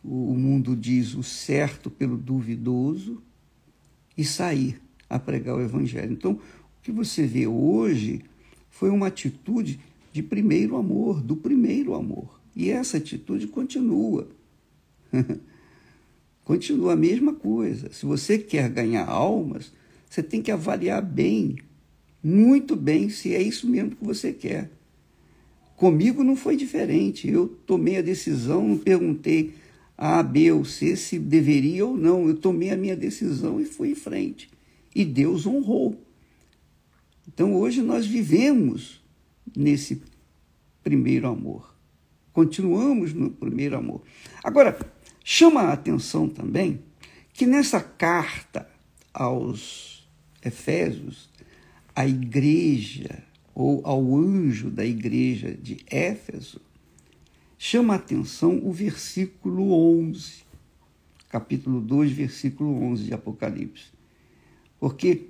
o 0.04 0.34
mundo 0.34 0.76
diz 0.76 1.14
o 1.14 1.22
certo 1.22 1.90
pelo 1.90 2.18
duvidoso 2.18 3.22
e 4.18 4.22
sair 4.22 4.82
a 5.08 5.18
pregar 5.18 5.56
o 5.56 5.62
evangelho. 5.62 6.12
Então, 6.12 6.38
que 6.82 6.90
você 6.90 7.26
vê 7.26 7.46
hoje 7.46 8.22
foi 8.70 8.90
uma 8.90 9.08
atitude 9.08 9.78
de 10.12 10.22
primeiro 10.22 10.76
amor, 10.76 11.20
do 11.20 11.36
primeiro 11.36 11.94
amor. 11.94 12.40
E 12.54 12.70
essa 12.70 12.96
atitude 12.96 13.46
continua. 13.46 14.28
continua 16.44 16.94
a 16.94 16.96
mesma 16.96 17.34
coisa. 17.34 17.92
Se 17.92 18.06
você 18.06 18.38
quer 18.38 18.68
ganhar 18.68 19.06
almas, 19.06 19.72
você 20.08 20.22
tem 20.22 20.42
que 20.42 20.50
avaliar 20.50 21.02
bem, 21.02 21.56
muito 22.22 22.74
bem, 22.74 23.08
se 23.08 23.34
é 23.34 23.40
isso 23.40 23.68
mesmo 23.68 23.92
que 23.92 24.04
você 24.04 24.32
quer. 24.32 24.70
Comigo 25.76 26.22
não 26.22 26.36
foi 26.36 26.56
diferente. 26.56 27.28
Eu 27.28 27.48
tomei 27.66 27.96
a 27.96 28.02
decisão, 28.02 28.68
não 28.68 28.76
perguntei 28.76 29.54
a, 29.96 30.22
B 30.22 30.52
ou 30.52 30.64
C 30.64 30.96
se 30.96 31.18
deveria 31.18 31.86
ou 31.86 31.96
não. 31.96 32.28
Eu 32.28 32.36
tomei 32.36 32.70
a 32.70 32.76
minha 32.76 32.96
decisão 32.96 33.60
e 33.60 33.64
fui 33.64 33.92
em 33.92 33.94
frente. 33.94 34.50
E 34.94 35.04
Deus 35.04 35.46
honrou. 35.46 35.98
Então 37.32 37.54
hoje 37.54 37.80
nós 37.80 38.06
vivemos 38.06 39.00
nesse 39.56 40.02
primeiro 40.82 41.28
amor. 41.28 41.76
Continuamos 42.32 43.14
no 43.14 43.30
primeiro 43.30 43.76
amor. 43.76 44.02
Agora, 44.42 44.76
chama 45.24 45.62
a 45.62 45.72
atenção 45.72 46.28
também 46.28 46.80
que 47.32 47.46
nessa 47.46 47.80
carta 47.80 48.68
aos 49.14 50.08
Efésios, 50.44 51.30
a 51.94 52.04
igreja, 52.04 53.22
ou 53.54 53.80
ao 53.84 54.16
anjo 54.16 54.68
da 54.68 54.84
igreja 54.84 55.54
de 55.54 55.78
Éfeso, 55.86 56.60
chama 57.56 57.94
a 57.94 57.96
atenção 57.96 58.60
o 58.64 58.72
versículo 58.72 59.72
11, 60.00 60.42
capítulo 61.28 61.80
2, 61.80 62.10
versículo 62.10 62.82
11 62.82 63.04
de 63.04 63.14
Apocalipse. 63.14 63.86
Porque 64.80 65.28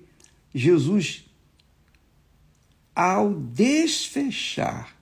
Jesus, 0.54 1.29
ao 2.94 3.34
desfechar, 3.34 4.96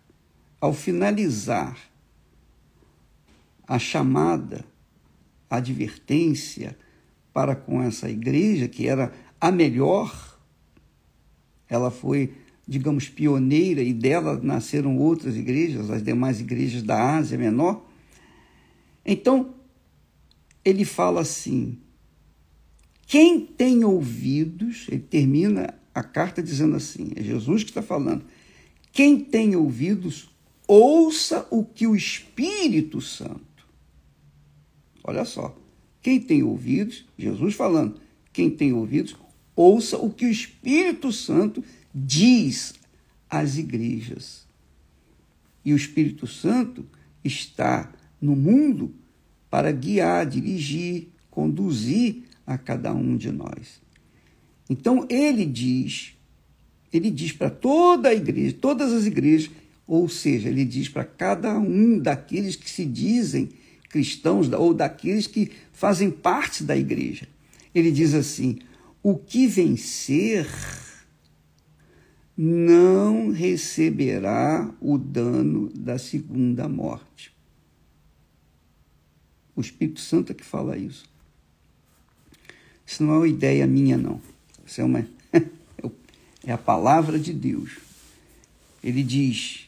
ao 0.60 0.72
finalizar 0.72 1.78
a 3.66 3.78
chamada, 3.78 4.64
a 5.48 5.56
advertência 5.56 6.78
para 7.32 7.54
com 7.54 7.82
essa 7.82 8.08
igreja, 8.08 8.68
que 8.68 8.86
era 8.86 9.12
a 9.40 9.50
melhor, 9.52 10.38
ela 11.68 11.90
foi 11.90 12.32
digamos, 12.68 13.08
pioneira, 13.08 13.80
e 13.80 13.94
dela 13.94 14.38
nasceram 14.42 14.98
outras 14.98 15.34
igrejas, 15.36 15.88
as 15.88 16.02
demais 16.02 16.38
igrejas 16.38 16.82
da 16.82 17.16
Ásia 17.16 17.38
Menor. 17.38 17.82
Então, 19.06 19.54
ele 20.62 20.84
fala 20.84 21.22
assim: 21.22 21.78
Quem 23.06 23.40
tem 23.40 23.84
ouvidos, 23.84 24.86
ele 24.90 25.00
termina 25.00 25.74
a 25.98 26.02
carta 26.02 26.42
dizendo 26.42 26.76
assim: 26.76 27.10
é 27.16 27.22
Jesus 27.22 27.62
que 27.62 27.70
está 27.70 27.82
falando. 27.82 28.24
Quem 28.92 29.18
tem 29.18 29.56
ouvidos, 29.56 30.30
ouça 30.66 31.46
o 31.50 31.64
que 31.64 31.86
o 31.86 31.96
Espírito 31.96 33.00
Santo. 33.00 33.66
Olha 35.02 35.24
só. 35.24 35.56
Quem 36.00 36.20
tem 36.20 36.42
ouvidos, 36.42 37.04
Jesus 37.18 37.54
falando, 37.54 38.00
quem 38.32 38.48
tem 38.48 38.72
ouvidos, 38.72 39.16
ouça 39.54 39.98
o 39.98 40.10
que 40.10 40.24
o 40.24 40.30
Espírito 40.30 41.12
Santo 41.12 41.62
diz 41.92 42.74
às 43.28 43.58
igrejas. 43.58 44.46
E 45.64 45.72
o 45.72 45.76
Espírito 45.76 46.26
Santo 46.26 46.86
está 47.24 47.92
no 48.20 48.36
mundo 48.36 48.94
para 49.50 49.72
guiar, 49.72 50.24
dirigir, 50.24 51.08
conduzir 51.30 52.24
a 52.46 52.56
cada 52.56 52.94
um 52.94 53.16
de 53.16 53.30
nós. 53.30 53.80
Então 54.68 55.06
ele 55.08 55.46
diz, 55.46 56.14
ele 56.92 57.10
diz 57.10 57.32
para 57.32 57.50
toda 57.50 58.10
a 58.10 58.14
igreja, 58.14 58.56
todas 58.60 58.92
as 58.92 59.06
igrejas, 59.06 59.50
ou 59.86 60.08
seja, 60.08 60.48
ele 60.48 60.64
diz 60.64 60.88
para 60.88 61.04
cada 61.04 61.58
um 61.58 61.98
daqueles 61.98 62.56
que 62.56 62.68
se 62.68 62.84
dizem 62.84 63.48
cristãos 63.88 64.52
ou 64.52 64.74
daqueles 64.74 65.26
que 65.26 65.50
fazem 65.72 66.10
parte 66.10 66.62
da 66.62 66.76
igreja. 66.76 67.26
Ele 67.74 67.90
diz 67.90 68.12
assim: 68.14 68.58
o 69.02 69.16
que 69.16 69.46
vencer 69.46 70.46
não 72.36 73.30
receberá 73.30 74.70
o 74.80 74.96
dano 74.96 75.70
da 75.70 75.98
segunda 75.98 76.68
morte. 76.68 77.34
O 79.56 79.60
Espírito 79.60 80.00
Santo 80.00 80.30
é 80.30 80.34
que 80.34 80.44
fala 80.44 80.76
isso. 80.76 81.04
Isso 82.86 83.02
não 83.02 83.14
é 83.14 83.16
uma 83.18 83.28
ideia 83.28 83.66
minha, 83.66 83.96
não. 83.96 84.20
Isso 84.68 84.82
é, 84.82 84.84
uma, 84.84 85.08
é 86.44 86.52
a 86.52 86.58
palavra 86.58 87.18
de 87.18 87.32
Deus. 87.32 87.78
Ele 88.84 89.02
diz: 89.02 89.66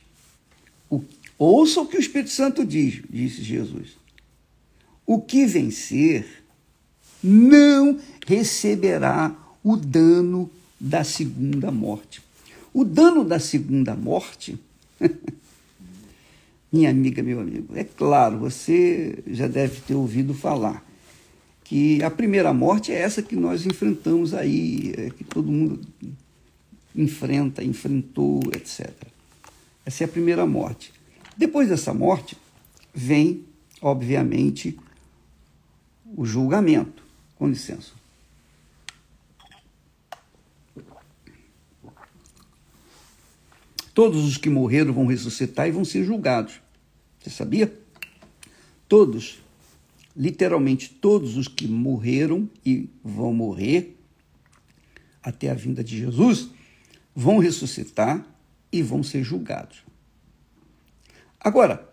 ouça 1.38 1.80
o 1.80 1.86
que 1.86 1.96
o 1.96 2.00
Espírito 2.00 2.30
Santo 2.30 2.64
diz, 2.66 3.02
disse 3.08 3.42
Jesus. 3.42 3.98
O 5.06 5.20
que 5.22 5.46
vencer 5.46 6.44
não 7.22 7.98
receberá 8.26 9.34
o 9.64 9.74
dano 9.74 10.50
da 10.78 11.02
segunda 11.02 11.70
morte. 11.70 12.22
O 12.72 12.84
dano 12.84 13.24
da 13.24 13.40
segunda 13.40 13.96
morte, 13.96 14.58
minha 16.70 16.90
amiga, 16.90 17.22
meu 17.22 17.40
amigo, 17.40 17.74
é 17.74 17.84
claro, 17.84 18.38
você 18.38 19.18
já 19.26 19.48
deve 19.48 19.80
ter 19.80 19.94
ouvido 19.94 20.34
falar 20.34 20.89
que 21.70 22.02
a 22.02 22.10
primeira 22.10 22.52
morte 22.52 22.90
é 22.90 22.96
essa 22.96 23.22
que 23.22 23.36
nós 23.36 23.64
enfrentamos 23.64 24.34
aí, 24.34 24.92
é 24.98 25.10
que 25.10 25.22
todo 25.22 25.52
mundo 25.52 25.80
enfrenta, 26.96 27.62
enfrentou, 27.62 28.40
etc. 28.52 28.92
Essa 29.86 30.02
é 30.02 30.04
a 30.06 30.08
primeira 30.08 30.44
morte. 30.44 30.92
Depois 31.36 31.68
dessa 31.68 31.94
morte, 31.94 32.36
vem, 32.92 33.44
obviamente, 33.80 34.76
o 36.16 36.26
julgamento. 36.26 37.04
Com 37.36 37.46
licença. 37.46 37.92
Todos 43.94 44.24
os 44.24 44.36
que 44.36 44.50
morreram 44.50 44.92
vão 44.92 45.06
ressuscitar 45.06 45.68
e 45.68 45.70
vão 45.70 45.84
ser 45.84 46.02
julgados. 46.02 46.60
Você 47.20 47.30
sabia? 47.30 47.72
Todos, 48.88 49.40
literalmente 50.16 50.88
todos 50.88 51.36
os 51.36 51.48
que 51.48 51.66
morreram 51.66 52.48
e 52.64 52.88
vão 53.02 53.32
morrer 53.32 53.96
até 55.22 55.50
a 55.50 55.54
vinda 55.54 55.84
de 55.84 55.98
Jesus, 55.98 56.50
vão 57.14 57.38
ressuscitar 57.38 58.26
e 58.72 58.82
vão 58.82 59.02
ser 59.02 59.22
julgados. 59.22 59.82
Agora, 61.38 61.88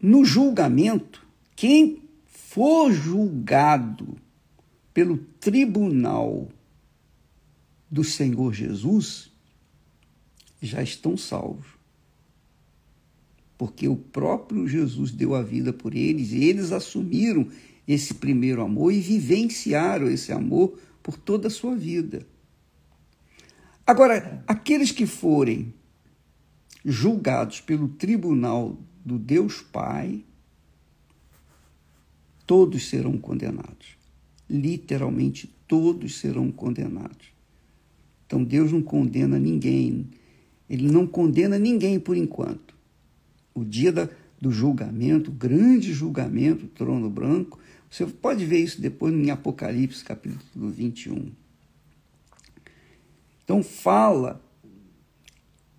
no 0.00 0.24
julgamento, 0.24 1.26
quem 1.56 2.02
for 2.26 2.92
julgado 2.92 4.16
pelo 4.92 5.18
tribunal 5.18 6.48
do 7.90 8.04
Senhor 8.04 8.52
Jesus, 8.52 9.30
já 10.60 10.82
estão 10.82 11.16
salvos. 11.16 11.73
Porque 13.56 13.86
o 13.86 13.96
próprio 13.96 14.66
Jesus 14.66 15.12
deu 15.12 15.34
a 15.34 15.42
vida 15.42 15.72
por 15.72 15.94
eles 15.94 16.32
e 16.32 16.44
eles 16.44 16.72
assumiram 16.72 17.48
esse 17.86 18.14
primeiro 18.14 18.62
amor 18.62 18.92
e 18.92 19.00
vivenciaram 19.00 20.08
esse 20.08 20.32
amor 20.32 20.78
por 21.02 21.16
toda 21.16 21.48
a 21.48 21.50
sua 21.50 21.76
vida. 21.76 22.26
Agora, 23.86 24.42
aqueles 24.46 24.90
que 24.90 25.06
forem 25.06 25.74
julgados 26.84 27.60
pelo 27.60 27.88
tribunal 27.88 28.78
do 29.04 29.18
Deus 29.18 29.60
Pai, 29.60 30.24
todos 32.46 32.88
serão 32.88 33.18
condenados. 33.18 33.98
Literalmente, 34.48 35.54
todos 35.68 36.18
serão 36.18 36.50
condenados. 36.50 37.34
Então, 38.26 38.42
Deus 38.42 38.72
não 38.72 38.82
condena 38.82 39.38
ninguém. 39.38 40.08
Ele 40.68 40.90
não 40.90 41.06
condena 41.06 41.58
ninguém 41.58 42.00
por 42.00 42.16
enquanto. 42.16 42.73
O 43.54 43.64
dia 43.64 43.92
da, 43.92 44.08
do 44.40 44.50
julgamento, 44.50 45.30
o 45.30 45.34
grande 45.34 45.92
julgamento, 45.92 46.66
trono 46.66 47.08
branco, 47.08 47.58
você 47.90 48.06
pode 48.06 48.44
ver 48.44 48.58
isso 48.58 48.80
depois 48.80 49.14
em 49.14 49.30
Apocalipse, 49.30 50.04
capítulo 50.04 50.70
21. 50.70 51.30
Então, 53.44 53.62
fala 53.62 54.42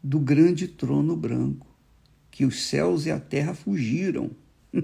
do 0.02 0.20
grande 0.20 0.68
trono 0.68 1.16
branco, 1.16 1.68
que 2.32 2.46
os 2.46 2.64
céus 2.64 3.06
e 3.06 3.12
a 3.12 3.20
terra 3.20 3.54
fugiram 3.54 4.32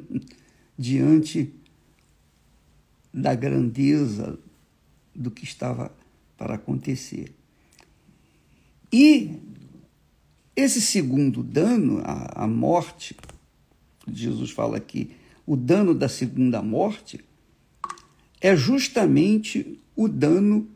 diante 0.77 1.53
da 3.13 3.35
grandeza 3.35 4.39
do 5.15 5.29
que 5.29 5.43
estava 5.43 5.95
para 6.37 6.55
acontecer. 6.55 7.33
E 8.91 9.37
esse 10.55 10.81
segundo 10.81 11.43
dano, 11.43 12.01
a, 12.03 12.43
a 12.43 12.47
morte, 12.47 13.15
Jesus 14.07 14.51
fala 14.51 14.77
aqui, 14.77 15.11
o 15.45 15.55
dano 15.55 15.93
da 15.93 16.09
segunda 16.09 16.61
morte, 16.61 17.23
é 18.39 18.55
justamente 18.55 19.79
o 19.95 20.07
dano 20.07 20.67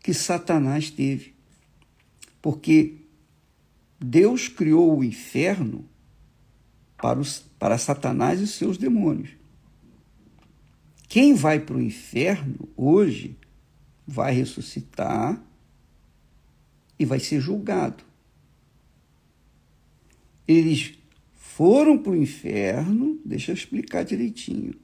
que 0.00 0.12
Satanás 0.12 0.90
teve. 0.90 1.34
Porque 2.42 2.96
Deus 3.98 4.48
criou 4.48 4.98
o 4.98 5.04
inferno 5.04 5.84
para, 6.96 7.18
os, 7.18 7.44
para 7.58 7.78
Satanás 7.78 8.40
e 8.40 8.46
seus 8.46 8.76
demônios. 8.76 9.30
Quem 11.08 11.34
vai 11.34 11.58
para 11.58 11.76
o 11.76 11.82
inferno 11.82 12.68
hoje 12.76 13.36
vai 14.06 14.32
ressuscitar 14.32 15.42
e 16.98 17.04
vai 17.04 17.18
ser 17.18 17.40
julgado. 17.40 18.09
Eles 20.50 20.98
foram 21.36 21.96
para 21.96 22.10
o 22.10 22.16
inferno, 22.16 23.20
deixa 23.24 23.52
eu 23.52 23.54
explicar 23.54 24.02
direitinho. 24.02 24.74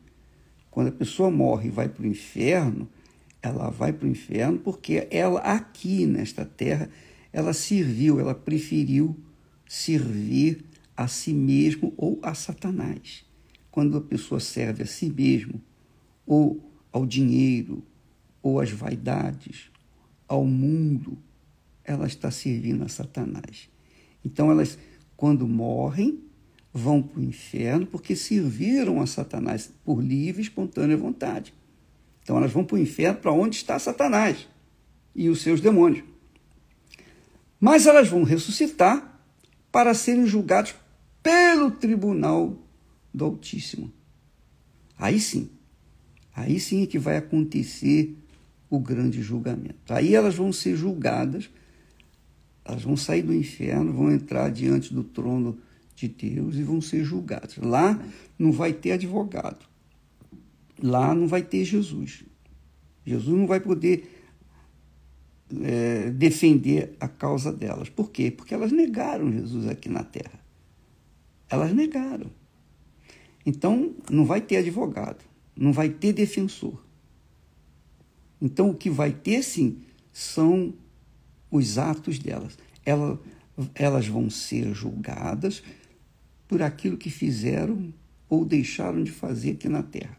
Quando 0.70 0.88
a 0.88 0.92
pessoa 0.92 1.28
morre 1.28 1.66
e 1.66 1.72
vai 1.72 1.88
para 1.88 2.04
o 2.04 2.06
inferno, 2.06 2.88
ela 3.42 3.68
vai 3.68 3.92
para 3.92 4.06
o 4.06 4.08
inferno 4.08 4.60
porque 4.60 5.08
ela, 5.10 5.40
aqui 5.40 6.06
nesta 6.06 6.44
terra, 6.44 6.88
ela 7.32 7.52
serviu, 7.52 8.20
ela 8.20 8.32
preferiu 8.32 9.16
servir 9.66 10.64
a 10.96 11.08
si 11.08 11.34
mesmo 11.34 11.92
ou 11.96 12.20
a 12.22 12.32
Satanás. 12.32 13.24
Quando 13.68 13.96
a 13.96 14.00
pessoa 14.00 14.38
serve 14.38 14.84
a 14.84 14.86
si 14.86 15.10
mesmo 15.10 15.60
ou 16.24 16.60
ao 16.92 17.04
dinheiro, 17.04 17.82
ou 18.40 18.60
às 18.60 18.70
vaidades, 18.70 19.68
ao 20.28 20.44
mundo, 20.44 21.18
ela 21.84 22.06
está 22.06 22.30
servindo 22.30 22.84
a 22.84 22.88
Satanás. 22.88 23.68
Então, 24.24 24.48
elas, 24.52 24.78
quando 25.16 25.46
morrem, 25.46 26.20
vão 26.72 27.02
para 27.02 27.20
o 27.20 27.24
inferno 27.24 27.86
porque 27.86 28.14
serviram 28.14 29.00
a 29.00 29.06
Satanás 29.06 29.70
por 29.84 30.02
livre 30.02 30.42
e 30.42 30.44
espontânea 30.44 30.96
vontade. 30.96 31.54
Então, 32.22 32.36
elas 32.36 32.52
vão 32.52 32.64
para 32.64 32.76
o 32.76 32.78
inferno 32.78 33.18
para 33.20 33.32
onde 33.32 33.56
está 33.56 33.78
Satanás 33.78 34.46
e 35.14 35.28
os 35.28 35.40
seus 35.40 35.60
demônios. 35.60 36.04
Mas 37.58 37.86
elas 37.86 38.08
vão 38.08 38.22
ressuscitar 38.22 39.20
para 39.72 39.94
serem 39.94 40.26
julgados 40.26 40.74
pelo 41.22 41.70
tribunal 41.70 42.56
do 43.12 43.24
Altíssimo. 43.24 43.90
Aí 44.98 45.18
sim, 45.18 45.50
Aí 46.36 46.60
sim 46.60 46.82
é 46.82 46.86
que 46.86 46.98
vai 46.98 47.16
acontecer 47.16 48.14
o 48.68 48.78
grande 48.78 49.22
julgamento. 49.22 49.94
Aí 49.94 50.14
elas 50.14 50.34
vão 50.34 50.52
ser 50.52 50.76
julgadas, 50.76 51.48
elas 52.66 52.82
vão 52.82 52.96
sair 52.96 53.22
do 53.22 53.32
inferno, 53.32 53.92
vão 53.92 54.10
entrar 54.10 54.50
diante 54.50 54.92
do 54.92 55.04
trono 55.04 55.58
de 55.94 56.08
Deus 56.08 56.56
e 56.56 56.62
vão 56.62 56.80
ser 56.80 57.04
julgadas. 57.04 57.56
Lá 57.56 57.98
não 58.38 58.50
vai 58.50 58.72
ter 58.72 58.92
advogado. 58.92 59.64
Lá 60.82 61.14
não 61.14 61.28
vai 61.28 61.42
ter 61.42 61.64
Jesus. 61.64 62.24
Jesus 63.04 63.38
não 63.38 63.46
vai 63.46 63.60
poder 63.60 64.10
é, 65.62 66.10
defender 66.10 66.96
a 66.98 67.06
causa 67.06 67.52
delas. 67.52 67.88
Por 67.88 68.10
quê? 68.10 68.30
Porque 68.30 68.52
elas 68.52 68.72
negaram 68.72 69.30
Jesus 69.30 69.68
aqui 69.68 69.88
na 69.88 70.02
terra. 70.02 70.40
Elas 71.48 71.72
negaram. 71.72 72.30
Então, 73.46 73.94
não 74.10 74.24
vai 74.24 74.40
ter 74.40 74.56
advogado, 74.56 75.24
não 75.56 75.72
vai 75.72 75.88
ter 75.88 76.12
defensor. 76.12 76.82
Então, 78.42 78.70
o 78.70 78.74
que 78.74 78.90
vai 78.90 79.12
ter, 79.12 79.44
sim, 79.44 79.82
são 80.12 80.74
os 81.50 81.78
atos 81.78 82.18
delas. 82.18 82.58
Elas, 82.84 83.18
elas 83.74 84.06
vão 84.06 84.28
ser 84.30 84.72
julgadas 84.74 85.62
por 86.48 86.62
aquilo 86.62 86.96
que 86.96 87.10
fizeram 87.10 87.92
ou 88.28 88.44
deixaram 88.44 89.02
de 89.02 89.10
fazer 89.10 89.52
aqui 89.52 89.68
na 89.68 89.82
terra. 89.82 90.16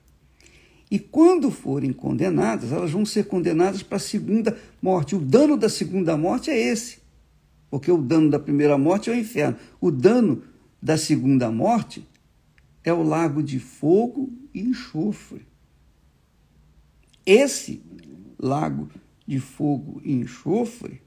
E 0.89 0.97
quando 0.97 1.51
forem 1.51 1.91
condenadas, 1.91 2.71
elas 2.71 2.91
vão 2.91 3.05
ser 3.05 3.25
condenadas 3.25 3.83
para 3.83 3.97
a 3.97 3.99
segunda 3.99 4.57
morte. 4.81 5.15
O 5.15 5.19
dano 5.19 5.57
da 5.57 5.67
segunda 5.67 6.15
morte 6.15 6.49
é 6.49 6.57
esse. 6.57 6.99
Porque 7.69 7.91
o 7.91 7.97
dano 7.97 8.29
da 8.29 8.39
primeira 8.39 8.77
morte 8.77 9.09
é 9.09 9.13
o 9.13 9.17
inferno. 9.17 9.57
O 9.81 9.91
dano 9.91 10.41
da 10.81 10.97
segunda 10.97 11.51
morte 11.51 12.07
é 12.83 12.93
o 12.93 13.03
lago 13.03 13.43
de 13.43 13.59
fogo 13.59 14.31
e 14.53 14.61
enxofre. 14.61 15.45
Esse 17.25 17.81
lago 18.39 18.89
de 19.27 19.39
fogo 19.39 20.01
e 20.05 20.13
enxofre 20.13 21.01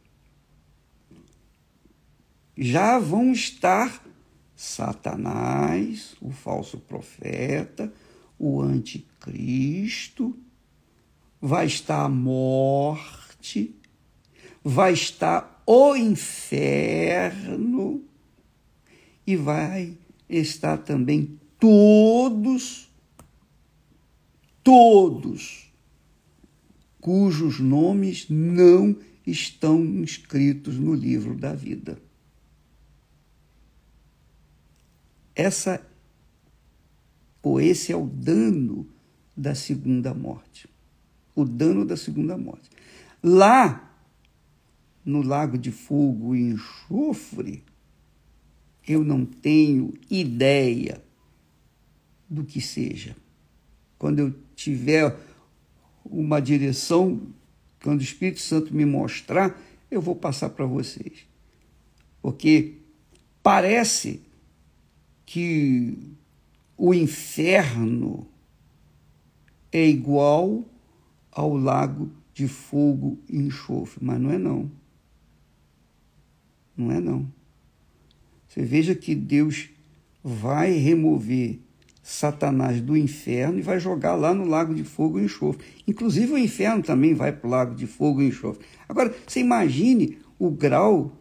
já 2.63 2.99
vão 2.99 3.33
estar 3.33 4.05
Satanás, 4.55 6.15
o 6.21 6.31
falso 6.31 6.77
profeta, 6.77 7.91
o 8.39 8.61
anticristo, 8.61 10.39
vai 11.41 11.65
estar 11.65 12.05
a 12.05 12.09
morte, 12.11 13.75
vai 14.63 14.93
estar 14.93 15.63
o 15.67 15.97
inferno 15.97 18.05
e 19.27 19.35
vai 19.35 19.97
estar 20.29 20.77
também 20.77 21.41
todos, 21.59 22.91
todos, 24.63 25.73
cujos 27.01 27.59
nomes 27.59 28.29
não 28.29 28.95
estão 29.27 29.83
inscritos 29.83 30.77
no 30.77 30.93
livro 30.93 31.35
da 31.35 31.55
vida. 31.55 32.10
Essa 35.41 35.81
ou 37.43 37.59
esse 37.59 37.91
é 37.91 37.97
o 37.97 38.07
dano 38.07 38.87
da 39.35 39.55
segunda 39.55 40.13
morte. 40.13 40.69
O 41.35 41.47
dano 41.47 41.83
da 41.83 41.97
segunda 41.97 42.37
morte. 42.37 42.69
Lá, 43.23 43.91
no 45.03 45.23
lago 45.23 45.57
de 45.57 45.73
fogo 45.73 46.37
e 46.37 46.43
enxofre, 46.43 47.65
eu 48.87 49.03
não 49.03 49.25
tenho 49.25 49.95
ideia 50.11 51.03
do 52.29 52.45
que 52.45 52.61
seja. 52.61 53.17
Quando 53.99 54.19
eu 54.19 54.35
tiver 54.55 55.17
uma 56.05 56.39
direção, 56.39 57.19
quando 57.83 58.01
o 58.01 58.05
Espírito 58.05 58.41
Santo 58.41 58.75
me 58.75 58.85
mostrar, 58.85 59.59
eu 59.91 60.03
vou 60.03 60.15
passar 60.15 60.51
para 60.51 60.67
vocês. 60.67 61.27
Porque 62.21 62.75
parece 63.43 64.29
que 65.33 65.97
o 66.77 66.93
inferno 66.93 68.27
é 69.71 69.87
igual 69.87 70.65
ao 71.31 71.57
lago 71.57 72.11
de 72.35 72.49
fogo 72.49 73.17
e 73.29 73.39
enxofre, 73.39 74.05
mas 74.05 74.21
não 74.21 74.33
é 74.33 74.39
não. 74.39 74.69
Não 76.77 76.91
é 76.91 76.99
não. 76.99 77.33
Você 78.49 78.65
veja 78.65 78.93
que 78.93 79.15
Deus 79.15 79.71
vai 80.21 80.73
remover 80.73 81.61
Satanás 82.03 82.81
do 82.81 82.97
inferno 82.97 83.61
e 83.61 83.63
vai 83.63 83.79
jogar 83.79 84.17
lá 84.17 84.35
no 84.35 84.45
lago 84.45 84.75
de 84.75 84.83
fogo 84.83 85.21
e 85.21 85.27
enxofre. 85.27 85.65
Inclusive 85.87 86.33
o 86.33 86.39
inferno 86.39 86.83
também 86.83 87.15
vai 87.15 87.31
para 87.31 87.47
o 87.47 87.51
lago 87.51 87.77
de 87.77 87.87
fogo 87.87 88.21
e 88.21 88.27
enxofre. 88.27 88.67
Agora, 88.89 89.15
você 89.25 89.39
imagine 89.39 90.19
o 90.41 90.51
grau 90.51 91.17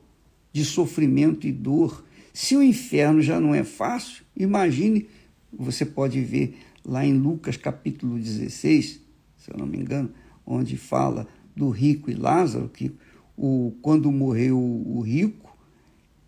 de 0.51 0.65
sofrimento 0.65 1.45
e 1.45 1.51
dor. 1.51 2.03
Se 2.33 2.55
o 2.55 2.63
inferno 2.63 3.21
já 3.21 3.39
não 3.39 3.53
é 3.53 3.63
fácil, 3.63 4.23
imagine 4.35 5.07
você 5.51 5.85
pode 5.85 6.21
ver 6.21 6.57
lá 6.85 7.05
em 7.05 7.13
Lucas 7.13 7.57
capítulo 7.57 8.17
16, 8.17 9.01
se 9.37 9.51
eu 9.51 9.57
não 9.57 9.65
me 9.65 9.77
engano, 9.77 10.11
onde 10.45 10.77
fala 10.77 11.27
do 11.55 11.69
rico 11.69 12.09
e 12.09 12.13
Lázaro, 12.13 12.69
que 12.69 12.91
o, 13.37 13.73
quando 13.81 14.11
morreu 14.11 14.57
o 14.57 15.01
rico, 15.01 15.57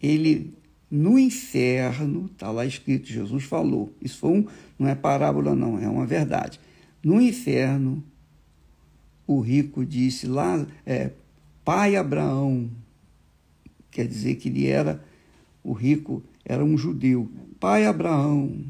ele 0.01 0.53
no 0.89 1.17
inferno, 1.17 2.29
está 2.31 2.51
lá 2.51 2.65
escrito, 2.65 3.07
Jesus 3.07 3.45
falou, 3.45 3.93
isso 4.01 4.17
foi 4.17 4.29
um, 4.31 4.45
não 4.77 4.89
é 4.89 4.95
parábola 4.95 5.55
não, 5.55 5.79
é 5.79 5.87
uma 5.87 6.05
verdade. 6.05 6.59
No 7.01 7.21
inferno, 7.21 8.03
o 9.25 9.39
rico 9.39 9.85
disse, 9.85 10.27
lá, 10.27 10.65
é, 10.85 11.11
pai 11.63 11.95
Abraão, 11.95 12.69
quer 13.89 14.05
dizer 14.05 14.35
que 14.35 14.49
ele 14.49 14.67
era, 14.67 15.01
o 15.63 15.73
rico 15.73 16.23
era 16.43 16.63
um 16.63 16.77
judeu, 16.77 17.29
pai 17.59 17.85
Abraão, 17.85 18.65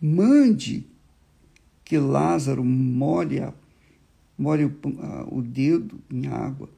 mande 0.00 0.86
que 1.84 1.98
Lázaro 1.98 2.64
molhe, 2.64 3.40
molhe 4.38 4.64
o, 4.64 4.72
o 5.30 5.42
dedo 5.42 6.00
em 6.10 6.26
água 6.26 6.68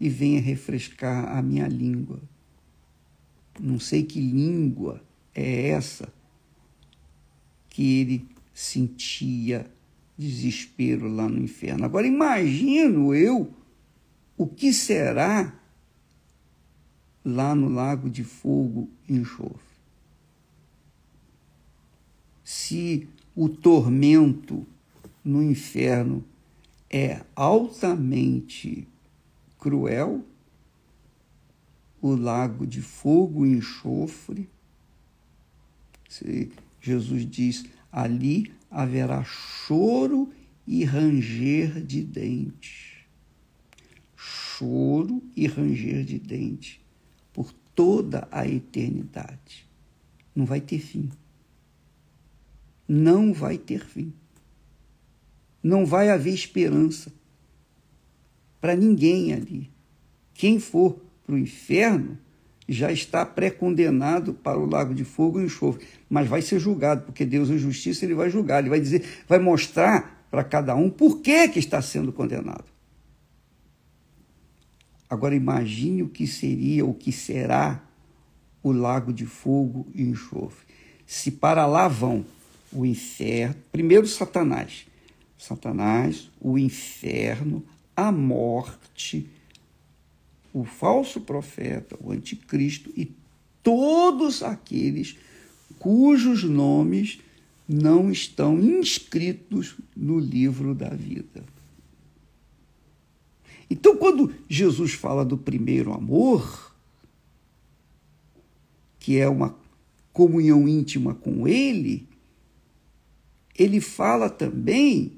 e 0.00 0.08
venha 0.08 0.40
refrescar 0.40 1.36
a 1.36 1.40
minha 1.40 1.68
língua. 1.68 2.20
Não 3.60 3.78
sei 3.78 4.02
que 4.02 4.20
língua 4.20 5.00
é 5.34 5.68
essa 5.68 6.12
que 7.68 8.00
ele 8.00 8.28
sentia 8.52 9.70
desespero 10.16 11.08
lá 11.08 11.28
no 11.28 11.38
inferno. 11.40 11.84
Agora 11.84 12.06
imagino 12.06 13.14
eu 13.14 13.52
o 14.36 14.46
que 14.46 14.72
será 14.72 15.52
lá 17.24 17.54
no 17.54 17.68
lago 17.68 18.10
de 18.10 18.22
fogo 18.22 18.88
e 19.08 19.14
enxofre 19.14 19.74
se 22.44 23.08
o 23.34 23.48
tormento 23.48 24.66
no 25.24 25.42
inferno 25.42 26.22
é 26.90 27.24
altamente 27.34 28.86
cruel, 29.58 30.22
o 32.00 32.14
lago 32.14 32.66
de 32.66 32.82
fogo 32.82 33.46
e 33.46 33.52
enxofre, 33.54 34.48
Jesus 36.80 37.28
diz: 37.28 37.64
ali 37.90 38.52
haverá 38.70 39.24
choro 39.24 40.30
e 40.66 40.84
ranger 40.84 41.82
de 41.82 42.04
dentes. 42.04 42.92
Choro 44.14 45.22
e 45.34 45.46
ranger 45.46 46.04
de 46.04 46.18
dentes 46.18 46.83
por 47.34 47.52
toda 47.74 48.26
a 48.30 48.48
eternidade. 48.48 49.66
Não 50.34 50.46
vai 50.46 50.62
ter 50.62 50.78
fim 50.78 51.10
não 52.88 53.32
vai 53.32 53.58
ter 53.58 53.84
fim. 53.84 54.12
Não 55.62 55.86
vai 55.86 56.10
haver 56.10 56.34
esperança 56.34 57.12
para 58.60 58.76
ninguém 58.76 59.32
ali. 59.32 59.70
Quem 60.34 60.58
for 60.58 60.98
para 61.24 61.34
o 61.34 61.38
inferno 61.38 62.18
já 62.68 62.90
está 62.90 63.24
pré-condenado 63.24 64.34
para 64.34 64.58
o 64.58 64.66
lago 64.66 64.94
de 64.94 65.04
fogo 65.04 65.40
e 65.40 65.44
enxofre, 65.44 65.86
mas 66.08 66.28
vai 66.28 66.40
ser 66.40 66.58
julgado, 66.58 67.02
porque 67.02 67.24
Deus 67.24 67.50
é 67.50 67.58
justiça, 67.58 68.04
ele 68.04 68.14
vai 68.14 68.30
julgar, 68.30 68.60
ele 68.60 68.70
vai 68.70 68.80
dizer, 68.80 69.04
vai 69.28 69.38
mostrar 69.38 70.26
para 70.30 70.42
cada 70.42 70.74
um 70.74 70.88
por 70.88 71.20
que, 71.20 71.48
que 71.48 71.58
está 71.58 71.80
sendo 71.82 72.12
condenado. 72.12 72.64
Agora 75.14 75.36
imagine 75.36 76.02
o 76.02 76.08
que 76.08 76.26
seria, 76.26 76.84
o 76.84 76.92
que 76.92 77.12
será 77.12 77.80
o 78.64 78.72
lago 78.72 79.12
de 79.12 79.24
fogo 79.24 79.86
e 79.94 80.02
enxofre. 80.02 80.66
Se 81.06 81.30
para 81.30 81.66
lá 81.66 81.86
vão 81.86 82.26
o 82.72 82.84
inferno, 82.84 83.54
primeiro 83.70 84.08
Satanás, 84.08 84.86
Satanás, 85.38 86.28
o 86.40 86.58
inferno, 86.58 87.64
a 87.94 88.10
morte, 88.10 89.30
o 90.52 90.64
falso 90.64 91.20
profeta, 91.20 91.96
o 92.00 92.10
anticristo 92.10 92.90
e 92.96 93.14
todos 93.62 94.42
aqueles 94.42 95.16
cujos 95.78 96.42
nomes 96.42 97.20
não 97.68 98.10
estão 98.10 98.58
inscritos 98.58 99.76
no 99.96 100.18
livro 100.18 100.74
da 100.74 100.88
vida. 100.88 101.53
Então, 103.70 103.96
quando 103.96 104.32
Jesus 104.48 104.92
fala 104.92 105.24
do 105.24 105.38
primeiro 105.38 105.92
amor, 105.92 106.74
que 108.98 109.18
é 109.18 109.28
uma 109.28 109.56
comunhão 110.12 110.68
íntima 110.68 111.14
com 111.14 111.48
Ele, 111.48 112.08
ele 113.56 113.80
fala 113.80 114.28
também 114.28 115.12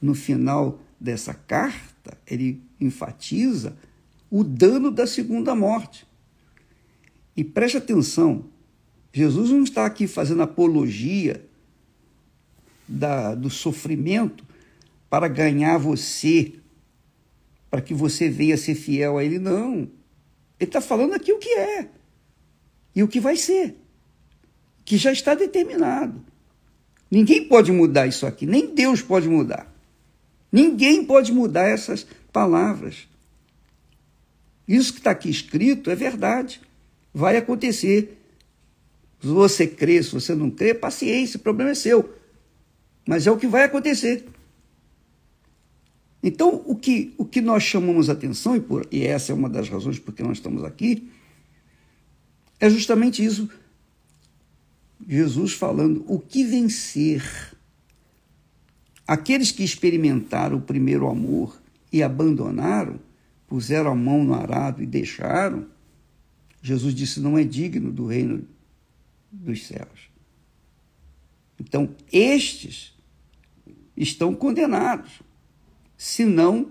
no 0.00 0.14
final 0.14 0.80
dessa 1.00 1.34
carta, 1.34 2.18
ele 2.26 2.62
enfatiza 2.80 3.76
o 4.30 4.44
dano 4.44 4.90
da 4.90 5.06
segunda 5.06 5.54
morte. 5.54 6.06
E 7.36 7.42
preste 7.42 7.76
atenção, 7.76 8.44
Jesus 9.12 9.50
não 9.50 9.62
está 9.62 9.86
aqui 9.86 10.06
fazendo 10.06 10.42
apologia 10.42 11.44
da, 12.86 13.34
do 13.34 13.48
sofrimento 13.48 14.44
para 15.08 15.28
ganhar 15.28 15.78
você, 15.78 16.54
para 17.70 17.80
que 17.80 17.94
você 17.94 18.28
venha 18.28 18.56
ser 18.56 18.74
fiel 18.74 19.18
a 19.18 19.24
Ele, 19.24 19.38
não. 19.38 19.90
Ele 20.58 20.68
está 20.68 20.80
falando 20.80 21.14
aqui 21.14 21.32
o 21.32 21.38
que 21.38 21.50
é 21.50 21.88
e 22.94 23.02
o 23.02 23.08
que 23.08 23.20
vai 23.20 23.36
ser, 23.36 23.76
que 24.84 24.96
já 24.96 25.12
está 25.12 25.34
determinado. 25.34 26.24
Ninguém 27.10 27.44
pode 27.44 27.70
mudar 27.72 28.06
isso 28.06 28.26
aqui, 28.26 28.44
nem 28.44 28.74
Deus 28.74 29.00
pode 29.00 29.28
mudar. 29.28 29.72
Ninguém 30.50 31.04
pode 31.04 31.32
mudar 31.32 31.68
essas 31.68 32.06
palavras. 32.32 33.06
Isso 34.66 34.92
que 34.92 34.98
está 34.98 35.10
aqui 35.12 35.30
escrito 35.30 35.90
é 35.90 35.94
verdade. 35.94 36.60
Vai 37.12 37.36
acontecer. 37.36 38.18
Se 39.20 39.26
você 39.28 39.66
crê, 39.66 40.02
se 40.02 40.12
você 40.12 40.34
não 40.34 40.50
crê, 40.50 40.74
paciência, 40.74 41.38
o 41.38 41.40
problema 41.40 41.70
é 41.70 41.74
seu. 41.74 42.14
Mas 43.06 43.26
é 43.26 43.30
o 43.30 43.38
que 43.38 43.46
vai 43.46 43.64
acontecer. 43.64 44.26
Então, 46.22 46.62
o 46.66 46.74
que, 46.74 47.14
o 47.16 47.24
que 47.24 47.40
nós 47.40 47.62
chamamos 47.62 48.10
atenção, 48.10 48.56
e, 48.56 48.60
por, 48.60 48.86
e 48.90 49.04
essa 49.04 49.32
é 49.32 49.34
uma 49.34 49.48
das 49.48 49.68
razões 49.68 49.98
por 49.98 50.12
que 50.12 50.22
nós 50.22 50.38
estamos 50.38 50.64
aqui, 50.64 51.08
é 52.58 52.68
justamente 52.68 53.24
isso. 53.24 53.48
Jesus 55.06 55.52
falando 55.52 56.04
o 56.08 56.18
que 56.18 56.44
vencer. 56.44 57.22
Aqueles 59.06 59.52
que 59.52 59.62
experimentaram 59.62 60.58
o 60.58 60.60
primeiro 60.60 61.08
amor 61.08 61.60
e 61.92 62.02
abandonaram, 62.02 62.98
puseram 63.46 63.92
a 63.92 63.94
mão 63.94 64.24
no 64.24 64.34
arado 64.34 64.82
e 64.82 64.86
deixaram, 64.86 65.66
Jesus 66.60 66.94
disse: 66.94 67.20
não 67.20 67.38
é 67.38 67.44
digno 67.44 67.92
do 67.92 68.06
reino 68.06 68.46
dos 69.30 69.66
céus. 69.66 70.10
Então, 71.58 71.94
estes 72.12 72.94
estão 73.96 74.34
condenados, 74.34 75.22
se 75.98 76.24
não 76.24 76.70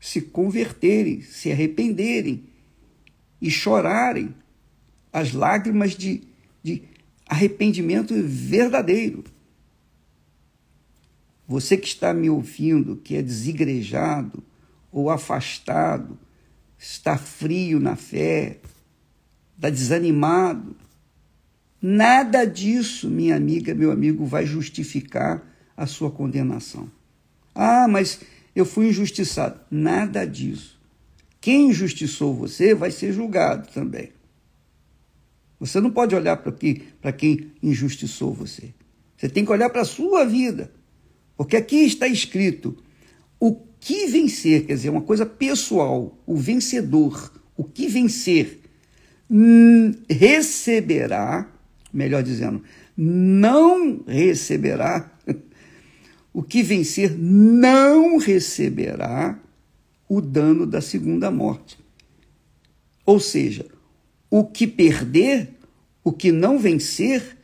se 0.00 0.20
converterem, 0.20 1.22
se 1.22 1.52
arrependerem 1.52 2.44
e 3.40 3.48
chorarem 3.48 4.34
as 5.12 5.32
lágrimas 5.32 5.92
de, 5.92 6.24
de 6.62 6.82
arrependimento 7.26 8.12
verdadeiro. 8.22 9.22
Você 11.46 11.76
que 11.76 11.86
está 11.86 12.12
me 12.12 12.28
ouvindo, 12.28 12.96
que 12.96 13.14
é 13.16 13.22
desigrejado 13.22 14.42
ou 14.90 15.08
afastado, 15.10 16.18
está 16.76 17.16
frio 17.16 17.78
na 17.78 17.94
fé, 17.94 18.58
está 19.54 19.70
desanimado, 19.70 20.76
nada 21.80 22.44
disso, 22.44 23.08
minha 23.08 23.36
amiga, 23.36 23.74
meu 23.74 23.92
amigo, 23.92 24.26
vai 24.26 24.44
justificar 24.44 25.42
a 25.76 25.86
sua 25.86 26.10
condenação. 26.10 26.90
Ah, 27.54 27.86
mas 27.88 28.20
eu 28.54 28.64
fui 28.64 28.88
injustiçado. 28.88 29.60
Nada 29.70 30.24
disso. 30.26 30.80
Quem 31.40 31.70
injustiçou 31.70 32.34
você 32.34 32.74
vai 32.74 32.90
ser 32.90 33.12
julgado 33.12 33.68
também. 33.72 34.10
Você 35.60 35.80
não 35.80 35.90
pode 35.90 36.14
olhar 36.14 36.36
para 36.36 37.12
quem 37.12 37.52
injustiçou 37.62 38.32
você. 38.32 38.74
Você 39.16 39.28
tem 39.28 39.44
que 39.44 39.52
olhar 39.52 39.70
para 39.70 39.82
a 39.82 39.86
sua 39.86 40.24
vida. 40.24 40.72
Porque 41.36 41.56
aqui 41.56 41.76
está 41.84 42.06
escrito 42.06 42.76
o 43.38 43.54
que 43.80 44.06
vencer, 44.06 44.64
quer 44.66 44.74
dizer, 44.74 44.88
uma 44.88 45.02
coisa 45.02 45.26
pessoal, 45.26 46.18
o 46.26 46.36
vencedor, 46.36 47.32
o 47.56 47.64
que 47.64 47.86
vencer, 47.88 48.60
hum, 49.30 49.92
receberá, 50.08 51.50
melhor 51.92 52.22
dizendo, 52.22 52.62
não 52.96 54.02
receberá, 54.06 55.12
o 56.34 56.42
que 56.42 56.64
vencer 56.64 57.16
não 57.16 58.18
receberá 58.18 59.38
o 60.08 60.20
dano 60.20 60.66
da 60.66 60.80
segunda 60.80 61.30
morte. 61.30 61.78
Ou 63.06 63.20
seja, 63.20 63.64
o 64.28 64.44
que 64.44 64.66
perder, 64.66 65.50
o 66.02 66.12
que 66.12 66.32
não 66.32 66.58
vencer, 66.58 67.38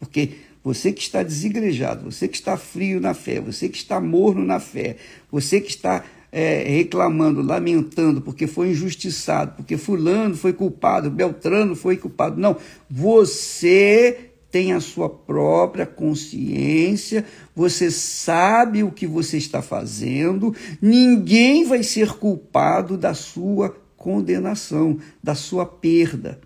porque 0.00 0.32
você 0.62 0.92
que 0.92 1.00
está 1.00 1.22
desigrejado, 1.22 2.10
você 2.10 2.26
que 2.26 2.36
está 2.36 2.56
frio 2.56 3.00
na 3.00 3.14
fé, 3.14 3.40
você 3.40 3.68
que 3.68 3.78
está 3.78 4.00
morno 4.00 4.44
na 4.44 4.58
fé, 4.58 4.96
você 5.30 5.60
que 5.60 5.70
está 5.70 6.04
é, 6.32 6.64
reclamando, 6.64 7.40
lamentando 7.42 8.20
porque 8.20 8.48
foi 8.48 8.70
injustiçado, 8.70 9.54
porque 9.56 9.76
Fulano 9.76 10.36
foi 10.36 10.52
culpado, 10.52 11.10
Beltrano 11.10 11.76
foi 11.76 11.96
culpado. 11.96 12.40
Não, 12.40 12.56
você 12.90 14.27
tem 14.50 14.72
a 14.72 14.80
sua 14.80 15.10
própria 15.10 15.84
consciência, 15.84 17.24
você 17.54 17.90
sabe 17.90 18.82
o 18.82 18.90
que 18.90 19.06
você 19.06 19.36
está 19.36 19.60
fazendo, 19.60 20.54
ninguém 20.80 21.64
vai 21.64 21.82
ser 21.82 22.14
culpado 22.14 22.96
da 22.96 23.12
sua 23.12 23.70
condenação, 23.96 24.98
da 25.22 25.34
sua 25.34 25.66
perda. 25.66 26.40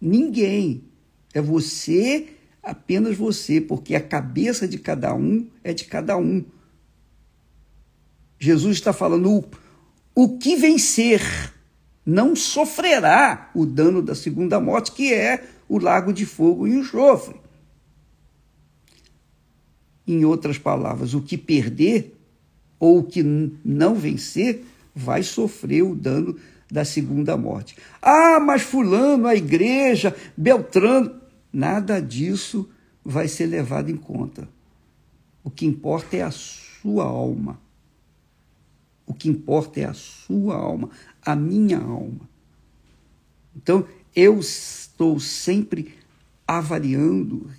Ninguém. 0.00 0.84
É 1.32 1.40
você, 1.40 2.28
apenas 2.62 3.16
você, 3.16 3.60
porque 3.60 3.94
a 3.94 4.00
cabeça 4.00 4.66
de 4.66 4.78
cada 4.78 5.14
um 5.14 5.46
é 5.62 5.72
de 5.72 5.84
cada 5.84 6.16
um. 6.16 6.44
Jesus 8.38 8.76
está 8.76 8.92
falando: 8.92 9.44
o, 10.14 10.38
que 10.38 10.56
vencer 10.56 11.22
não 12.04 12.36
sofrerá 12.36 13.50
o 13.54 13.66
dano 13.66 14.02
da 14.02 14.14
segunda 14.14 14.60
morte, 14.60 14.92
que 14.92 15.12
é 15.12 15.44
o 15.68 15.78
lago 15.78 16.12
de 16.12 16.24
fogo 16.24 16.66
e 16.66 16.74
enxofre. 16.74 17.36
Em 20.06 20.24
outras 20.24 20.58
palavras, 20.58 21.14
o 21.14 21.20
que 21.20 21.36
perder 21.36 22.16
ou 22.78 22.98
o 22.98 23.04
que 23.04 23.22
não 23.22 23.94
vencer 23.94 24.64
vai 24.94 25.22
sofrer 25.22 25.82
o 25.82 25.94
dano 25.94 26.36
da 26.70 26.84
segunda 26.84 27.36
morte. 27.36 27.76
Ah, 28.00 28.40
mas 28.40 28.62
Fulano, 28.62 29.26
a 29.26 29.34
igreja, 29.34 30.14
Beltrano, 30.36 31.20
nada 31.52 32.00
disso 32.00 32.68
vai 33.04 33.28
ser 33.28 33.46
levado 33.46 33.90
em 33.90 33.96
conta. 33.96 34.48
O 35.42 35.50
que 35.50 35.66
importa 35.66 36.16
é 36.16 36.22
a 36.22 36.30
sua 36.30 37.04
alma. 37.04 37.60
O 39.06 39.14
que 39.14 39.28
importa 39.28 39.80
é 39.80 39.84
a 39.84 39.94
sua 39.94 40.56
alma, 40.56 40.90
a 41.24 41.36
minha 41.36 41.78
alma. 41.78 42.28
Então, 43.54 43.86
eu 44.16 44.40
estou 44.40 45.20
sempre 45.20 45.94
avaliando 46.48 47.50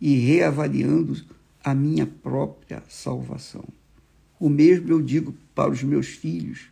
e 0.00 0.14
reavaliando 0.14 1.20
a 1.62 1.74
minha 1.74 2.06
própria 2.06 2.84
salvação. 2.88 3.64
O 4.38 4.48
mesmo 4.48 4.90
eu 4.90 5.02
digo 5.02 5.34
para 5.54 5.72
os 5.72 5.82
meus 5.82 6.06
filhos 6.06 6.70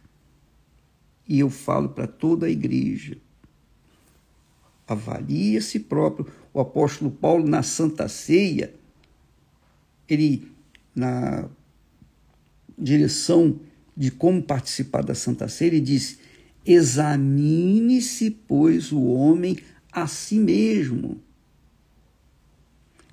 e 1.27 1.41
eu 1.41 1.51
falo 1.51 1.89
para 1.89 2.07
toda 2.07 2.47
a 2.47 2.51
igreja. 2.51 3.19
Avalie 4.87 5.57
a 5.57 5.63
si 5.63 5.81
próprio. 5.81 6.31
O 6.55 6.61
apóstolo 6.61 7.11
Paulo, 7.11 7.49
na 7.49 7.63
Santa 7.63 8.09
Ceia, 8.09 8.75
ele, 10.09 10.53
na 10.95 11.49
direção 12.79 13.59
de 13.97 14.11
como 14.11 14.43
participar 14.43 15.03
da 15.03 15.15
Santa 15.15 15.49
Ceia, 15.49 15.69
ele 15.69 15.81
disse: 15.81 16.19
Examine-se, 16.65 18.31
pois, 18.31 18.93
o 18.93 19.03
homem 19.03 19.59
a 19.91 20.07
si 20.07 20.39
mesmo. 20.39 21.21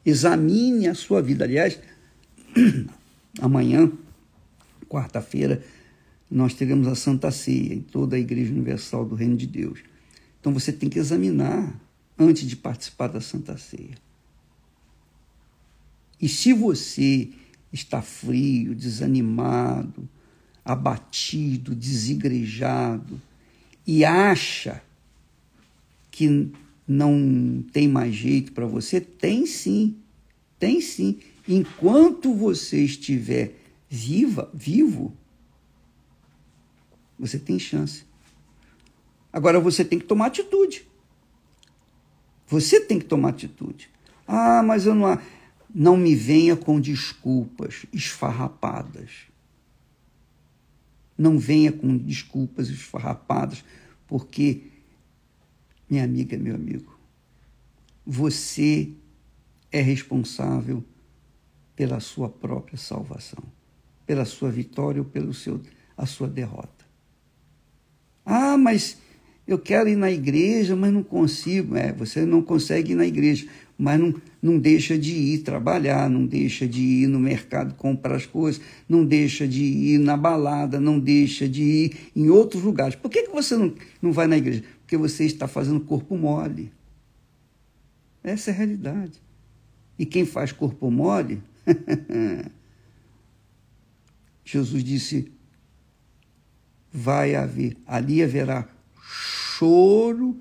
Examine 0.06 0.88
a 0.88 0.94
sua 0.94 1.22
vida. 1.22 1.44
Aliás, 1.44 1.80
amanhã, 3.42 3.92
quarta-feira, 4.88 5.64
nós 6.30 6.54
teremos 6.54 6.88
a 6.88 6.96
Santa 6.96 7.32
Ceia 7.32 7.74
em 7.74 7.82
toda 7.82 8.16
a 8.16 8.20
Igreja 8.20 8.52
Universal 8.52 9.06
do 9.06 9.16
Reino 9.16 9.36
de 9.36 9.48
Deus. 9.48 9.80
Então 10.40 10.54
você 10.54 10.72
tem 10.72 10.90
que 10.90 11.00
examinar 11.00 11.80
antes 12.18 12.48
de 12.48 12.56
participar 12.56 13.08
da 13.08 13.20
Santa 13.20 13.58
Ceia. 13.58 13.98
E 16.22 16.30
se 16.30 16.54
você 16.54 17.30
está 17.74 18.02
frio, 18.02 18.76
desanimado, 18.76 20.08
abatido, 20.64 21.74
desigrejado 21.74 23.20
e 23.91 24.06
acha 24.06 24.84
que 26.12 26.52
não 26.88 27.65
tem 27.73 27.88
mais 27.88 28.13
jeito 28.13 28.52
para 28.52 28.67
você, 28.67 29.02
tem 29.02 29.47
sim. 29.47 29.97
Tem 30.60 30.80
sim. 30.80 31.17
Enquanto 31.47 32.32
você 32.32 32.84
estiver 32.84 33.56
viva, 33.89 34.47
vivo, 34.54 35.12
você 37.17 37.39
tem 37.39 37.58
chance. 37.58 38.04
Agora 39.34 39.60
você 39.60 39.84
tem 39.84 39.97
que 39.97 40.06
tomar 40.06 40.28
atitude. 40.28 40.88
Você 42.45 42.80
tem 42.80 42.99
que 42.99 43.06
tomar 43.06 43.30
atitude. 43.30 43.89
Ah, 44.28 44.62
mas 44.62 44.86
eu 44.86 44.93
não. 44.93 45.19
não 45.73 45.97
me 45.97 46.13
venha 46.13 46.56
com 46.56 46.80
desculpas 46.80 47.88
esfarrapadas. 47.91 49.29
Não 51.19 51.38
venha 51.38 51.69
com 51.69 51.97
desculpas 51.97 52.69
esfarrapadas, 52.69 53.65
porque, 54.08 54.63
minha 55.89 56.05
amiga, 56.05 56.38
meu 56.38 56.55
amigo, 56.55 56.97
você 58.05 58.89
é 59.69 59.82
responsável 59.82 60.82
pela 61.75 61.99
sua 61.99 62.29
própria 62.29 62.77
salvação, 62.77 63.43
pela 64.05 64.23
sua 64.23 64.49
vitória 64.49 65.05
ou 65.05 65.34
seu 65.34 65.62
a 65.97 66.05
sua 66.05 66.29
derrota. 66.29 66.86
Ah, 68.25 68.58
mas 68.58 68.97
eu 69.45 69.60
quero 69.60 69.89
ir 69.89 69.97
na 69.97 70.10
igreja, 70.10 70.73
mas 70.73 70.93
não 70.93 71.03
consigo. 71.03 71.75
É, 71.75 71.91
você 71.91 72.25
não 72.25 72.41
consegue 72.41 72.93
ir 72.93 72.95
na 72.95 73.05
igreja, 73.05 73.45
mas 73.80 73.98
não, 73.98 74.13
não 74.42 74.60
deixa 74.60 74.98
de 74.98 75.13
ir 75.13 75.38
trabalhar, 75.38 76.10
não 76.10 76.26
deixa 76.26 76.68
de 76.68 76.82
ir 76.82 77.08
no 77.08 77.18
mercado 77.18 77.76
comprar 77.76 78.18
as 78.18 78.26
coisas, 78.26 78.62
não 78.89 79.06
deixa 79.06 79.48
de 79.48 79.63
ir 79.63 80.00
na 80.00 80.18
balada, 80.18 80.82
não 80.82 81.00
deixa 81.00 81.48
de 81.48 81.63
ir 81.63 82.12
em 82.13 82.30
outros 82.30 82.62
lugares. 82.62 82.96
Por 82.96 83.10
que, 83.10 83.24
que 83.24 83.32
você 83.32 83.56
não, 83.56 83.74
não 84.02 84.12
vai 84.12 84.28
na 84.28 84.38
igreja? 84.38 84.65
Porque 84.82 84.98
você 84.98 85.24
está 85.24 85.48
fazendo 85.48 85.80
corpo 85.80 86.18
mole. 86.18 86.74
Essa 88.22 88.52
é 88.52 88.54
a 88.54 88.58
realidade. 88.58 89.13
E 89.98 90.06
quem 90.06 90.26
faz 90.26 90.52
corpo 90.52 90.92
mole, 90.92 91.42
Jesus 94.44 94.84
disse: 94.84 95.32
vai 96.92 97.34
haver, 97.34 97.78
ali 97.88 98.22
haverá 98.22 98.68
choro 99.02 100.38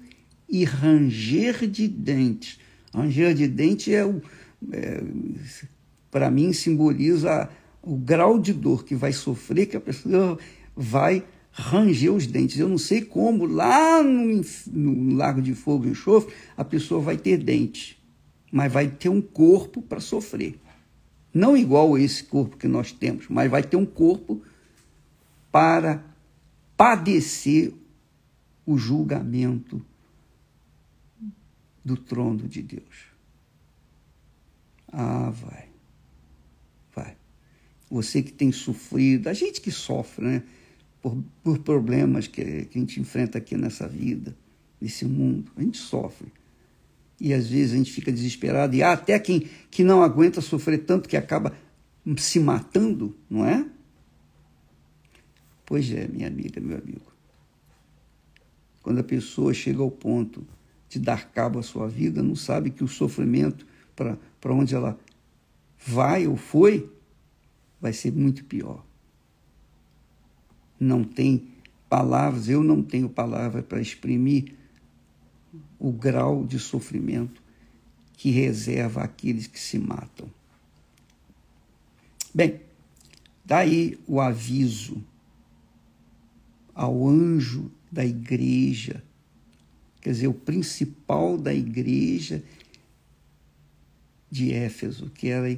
e 0.49 0.65
ranger 0.65 1.69
de 1.69 1.87
dentes. 1.87 2.59
Ranger 2.99 3.35
de 3.35 3.49
dente 3.49 3.95
é 3.95 4.05
o. 4.05 4.21
É, 4.73 5.03
para 6.11 6.31
mim, 6.31 6.53
simboliza 6.53 7.49
o 7.83 7.97
grau 7.97 8.39
de 8.39 8.53
dor 8.53 8.85
que 8.85 8.95
vai 8.95 9.13
sofrer, 9.13 9.67
que 9.67 9.77
a 9.77 9.81
pessoa 9.81 10.39
vai 10.75 11.25
ranger 11.53 12.13
os 12.13 12.27
dentes. 12.27 12.59
Eu 12.59 12.69
não 12.69 12.79
sei 12.79 13.03
como, 13.03 13.45
lá 13.47 14.03
no, 14.03 14.43
no 14.73 15.17
Lago 15.17 15.43
de 15.43 15.55
Fogo 15.55 15.87
e 15.87 15.91
Enxofre, 15.91 16.33
a 16.57 16.65
pessoa 16.65 17.01
vai 17.01 17.17
ter 17.17 17.37
dente, 17.39 18.01
mas 18.51 18.73
vai 18.73 18.89
ter 18.89 19.09
um 19.09 19.21
corpo 19.21 19.83
para 19.83 20.01
sofrer. 20.01 20.59
Não 21.33 21.57
igual 21.57 21.99
esse 21.99 22.25
corpo 22.25 22.57
que 22.57 22.67
nós 22.67 22.93
temos, 22.93 23.27
mas 23.29 23.51
vai 23.51 23.63
ter 23.63 23.77
um 23.77 23.87
corpo 23.87 24.43
para 25.53 26.05
padecer 26.77 27.73
o 28.65 28.79
julgamento 28.79 29.85
do 31.89 31.97
trono 31.97 32.47
de 32.47 32.63
Deus. 32.63 33.09
Ah, 34.93 35.31
vai. 35.31 35.69
Vai. 36.95 37.17
Você 37.91 38.23
que 38.23 38.33
tem 38.33 38.53
sofrido, 38.53 39.29
a 39.29 39.33
gente 39.33 39.61
que 39.61 39.71
sofre, 39.71 40.25
né? 40.25 40.43
Por, 41.01 41.17
por 41.43 41.59
problemas 41.61 42.27
que, 42.27 42.67
que 42.67 42.79
a 42.79 42.81
gente 42.81 43.01
enfrenta 43.01 43.39
aqui 43.39 43.57
nessa 43.57 43.89
vida, 43.89 44.37
nesse 44.81 45.05
mundo, 45.05 45.51
a 45.57 45.63
gente 45.63 45.79
sofre. 45.79 46.33
E 47.21 47.33
às 47.33 47.49
vezes 47.49 47.73
a 47.73 47.77
gente 47.77 47.93
fica 47.93 48.13
desesperado, 48.13 48.77
e 48.77 48.83
há 48.83 48.93
até 48.93 49.19
quem 49.19 49.49
que 49.71 49.83
não 49.83 50.03
aguenta 50.03 50.41
sofrer 50.41 50.85
tanto 50.85 51.09
que 51.09 51.17
acaba 51.17 51.57
se 52.17 52.39
matando, 52.39 53.17
não 53.31 53.45
é? 53.47 53.67
Pois 55.65 55.91
é, 55.91 56.07
minha 56.09 56.27
amiga, 56.27 56.61
meu 56.61 56.79
amigo 56.79 57.09
quando 58.89 59.01
a 59.01 59.05
pessoa 59.05 59.53
chega 59.53 59.83
ao 59.83 59.91
ponto 59.91 60.47
de 60.89 60.99
dar 60.99 61.31
cabo 61.31 61.59
à 61.59 61.63
sua 61.63 61.89
vida, 61.89 62.23
não 62.23 62.35
sabe 62.35 62.71
que 62.71 62.83
o 62.83 62.89
sofrimento 62.89 63.67
para 63.95 64.53
onde 64.53 64.75
ela 64.75 64.99
vai 65.79 66.27
ou 66.27 66.37
foi 66.37 66.91
vai 67.81 67.93
ser 67.93 68.13
muito 68.13 68.45
pior. 68.45 68.85
Não 70.79 71.05
tem 71.05 71.49
palavras, 71.89 72.49
eu 72.49 72.63
não 72.63 72.83
tenho 72.83 73.09
palavras 73.09 73.65
para 73.65 73.81
exprimir 73.81 74.55
o 75.79 75.93
grau 75.93 76.45
de 76.45 76.59
sofrimento 76.59 77.43
que 78.15 78.31
reserva 78.31 79.03
aqueles 79.03 79.47
que 79.47 79.61
se 79.61 79.79
matam. 79.79 80.29
Bem, 82.35 82.61
daí 83.45 83.99
o 84.07 84.21
aviso 84.21 85.03
ao 86.75 87.09
anjo 87.09 87.71
da 87.91 88.05
igreja, 88.05 89.03
quer 90.09 90.13
dizer, 90.13 90.27
o 90.27 90.33
principal 90.33 91.37
da 91.37 91.53
igreja 91.53 92.43
de 94.31 94.55
Éfeso, 94.55 95.11
que 95.11 95.29
era 95.29 95.55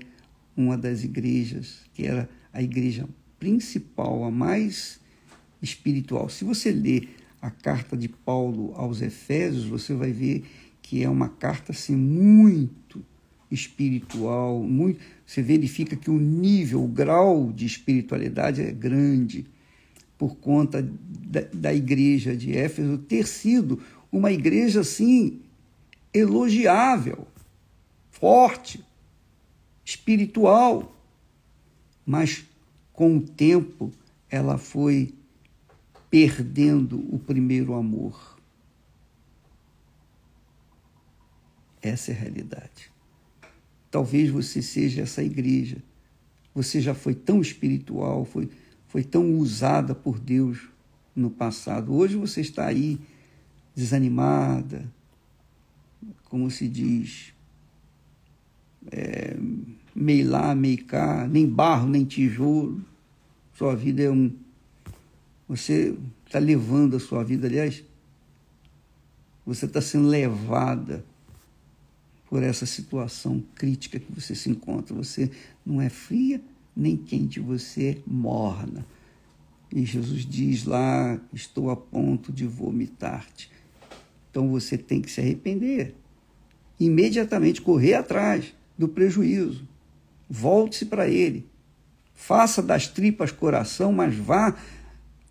uma 0.56 0.76
das 0.76 1.04
igrejas, 1.04 1.82
que 1.94 2.04
era 2.04 2.28
a 2.52 2.60
igreja 2.60 3.08
principal, 3.38 4.24
a 4.24 4.30
mais 4.30 4.98
espiritual. 5.62 6.28
Se 6.28 6.42
você 6.44 6.72
ler 6.72 7.10
a 7.40 7.48
carta 7.48 7.96
de 7.96 8.08
Paulo 8.08 8.72
aos 8.74 9.00
Efésios, 9.00 9.66
você 9.66 9.94
vai 9.94 10.10
ver 10.10 10.44
que 10.82 11.00
é 11.00 11.08
uma 11.08 11.28
carta 11.28 11.70
assim 11.70 11.94
muito 11.94 13.04
espiritual, 13.52 14.60
muito, 14.64 14.98
você 15.24 15.42
verifica 15.42 15.94
que 15.94 16.10
o 16.10 16.18
nível, 16.18 16.82
o 16.82 16.88
grau 16.88 17.52
de 17.52 17.66
espiritualidade 17.66 18.62
é 18.62 18.72
grande 18.72 19.46
por 20.18 20.38
conta 20.38 20.82
da, 20.82 21.42
da 21.54 21.72
igreja 21.72 22.36
de 22.36 22.56
Éfeso 22.56 22.98
ter 22.98 23.28
sido 23.28 23.80
uma 24.10 24.32
igreja 24.32 24.80
assim 24.80 25.40
elogiável, 26.12 27.26
forte, 28.10 28.84
espiritual, 29.84 30.94
mas 32.04 32.44
com 32.92 33.16
o 33.16 33.20
tempo 33.20 33.92
ela 34.28 34.58
foi 34.58 35.14
perdendo 36.10 36.98
o 37.14 37.18
primeiro 37.18 37.74
amor. 37.74 38.38
Essa 41.80 42.10
é 42.10 42.14
a 42.14 42.18
realidade. 42.18 42.90
Talvez 43.90 44.28
você 44.30 44.60
seja 44.60 45.02
essa 45.02 45.22
igreja. 45.22 45.78
Você 46.54 46.80
já 46.80 46.94
foi 46.94 47.14
tão 47.14 47.40
espiritual, 47.40 48.24
foi 48.24 48.50
foi 48.90 49.04
tão 49.04 49.38
usada 49.38 49.94
por 49.94 50.18
Deus 50.18 50.68
no 51.14 51.30
passado. 51.30 51.94
Hoje 51.94 52.16
você 52.16 52.40
está 52.40 52.66
aí 52.66 52.98
desanimada, 53.80 54.86
como 56.24 56.50
se 56.50 56.68
diz, 56.68 57.32
é, 58.92 59.36
meio 59.94 60.28
lá, 60.28 60.54
meio 60.54 60.84
cá, 60.84 61.26
nem 61.26 61.48
barro, 61.48 61.88
nem 61.88 62.04
tijolo. 62.04 62.84
Sua 63.54 63.74
vida 63.74 64.02
é 64.02 64.10
um. 64.10 64.30
Você 65.48 65.96
está 66.26 66.38
levando 66.38 66.96
a 66.96 67.00
sua 67.00 67.24
vida, 67.24 67.46
aliás, 67.46 67.82
você 69.44 69.64
está 69.64 69.80
sendo 69.80 70.08
levada 70.08 71.04
por 72.28 72.42
essa 72.42 72.66
situação 72.66 73.42
crítica 73.54 73.98
que 73.98 74.12
você 74.12 74.34
se 74.34 74.50
encontra. 74.50 74.94
Você 74.94 75.30
não 75.64 75.80
é 75.80 75.88
fria 75.88 76.40
nem 76.76 76.96
quente 76.96 77.40
você 77.40 78.00
morna. 78.06 78.84
E 79.72 79.84
Jesus 79.84 80.26
diz 80.26 80.64
lá: 80.64 81.20
Estou 81.32 81.70
a 81.70 81.76
ponto 81.76 82.32
de 82.32 82.46
vomitar-te. 82.46 83.50
Então 84.30 84.48
você 84.48 84.78
tem 84.78 85.02
que 85.02 85.10
se 85.10 85.20
arrepender. 85.20 85.94
Imediatamente 86.78 87.60
correr 87.60 87.94
atrás 87.94 88.54
do 88.78 88.88
prejuízo. 88.88 89.68
Volte-se 90.28 90.86
para 90.86 91.08
ele. 91.08 91.46
Faça 92.14 92.62
das 92.62 92.86
tripas 92.86 93.32
coração, 93.32 93.92
mas 93.92 94.14
vá 94.14 94.56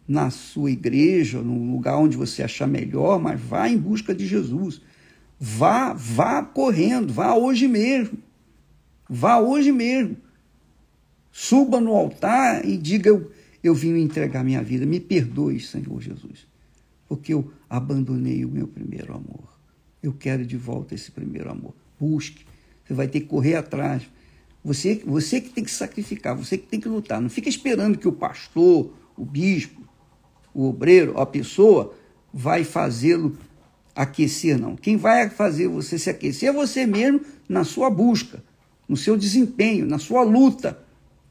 na 0.08 0.30
sua 0.30 0.72
igreja, 0.72 1.40
no 1.40 1.72
lugar 1.72 1.98
onde 1.98 2.18
você 2.18 2.44
achar 2.44 2.68
melhor, 2.68 3.20
mas 3.20 3.40
vá 3.40 3.70
em 3.70 3.78
busca 3.78 4.14
de 4.14 4.26
Jesus. 4.26 4.82
Vá, 5.40 5.94
vá 5.94 6.44
correndo, 6.44 7.14
vá 7.14 7.34
hoje 7.36 7.68
mesmo. 7.68 8.18
Vá 9.08 9.40
hoje 9.40 9.72
mesmo. 9.72 10.18
Suba 11.32 11.80
no 11.80 11.96
altar 11.96 12.66
e 12.66 12.76
diga: 12.76 13.10
Eu, 13.10 13.32
eu 13.64 13.74
vim 13.74 13.96
entregar 13.98 14.44
minha 14.44 14.62
vida. 14.62 14.86
Me 14.86 15.00
perdoe, 15.00 15.60
Senhor 15.60 16.02
Jesus, 16.02 16.46
porque 17.10 17.34
eu 17.34 17.52
abandonei 17.68 18.46
o 18.46 18.50
meu 18.50 18.68
primeiro 18.68 19.14
amor. 19.14 19.50
Eu 20.02 20.14
quero 20.14 20.46
de 20.46 20.56
volta 20.56 20.94
esse 20.94 21.12
primeiro 21.12 21.52
amor. 21.52 21.74
Busque. 22.00 22.46
Você 22.86 22.94
vai 22.94 23.08
ter 23.08 23.22
que 23.22 23.26
correr 23.26 23.56
atrás. 23.56 24.04
Você, 24.64 25.02
você 25.06 25.42
que 25.42 25.50
tem 25.50 25.64
que 25.64 25.72
sacrificar, 25.72 26.36
você 26.36 26.58
que 26.58 26.68
tem 26.68 26.80
que 26.80 26.88
lutar. 26.88 27.20
Não 27.20 27.30
fica 27.30 27.50
esperando 27.50 27.98
que 27.98 28.08
o 28.08 28.12
pastor, 28.12 28.94
o 29.18 29.26
bispo, 29.26 29.82
o 30.54 30.70
obreiro, 30.70 31.20
a 31.20 31.26
pessoa 31.26 31.96
vai 32.32 32.64
fazê-lo 32.64 33.36
aquecer, 33.96 34.58
não. 34.58 34.76
Quem 34.76 34.96
vai 34.96 35.30
fazer 35.30 35.68
você 35.68 35.98
se 35.98 36.10
aquecer 36.10 36.50
é 36.50 36.54
você 36.54 36.86
mesmo 36.86 37.22
na 37.50 37.64
sua 37.64 37.90
busca, 37.90 38.44
no 38.88 38.96
seu 38.96 39.18
desempenho, 39.18 39.86
na 39.86 39.98
sua 39.98 40.22
luta. 40.22 40.80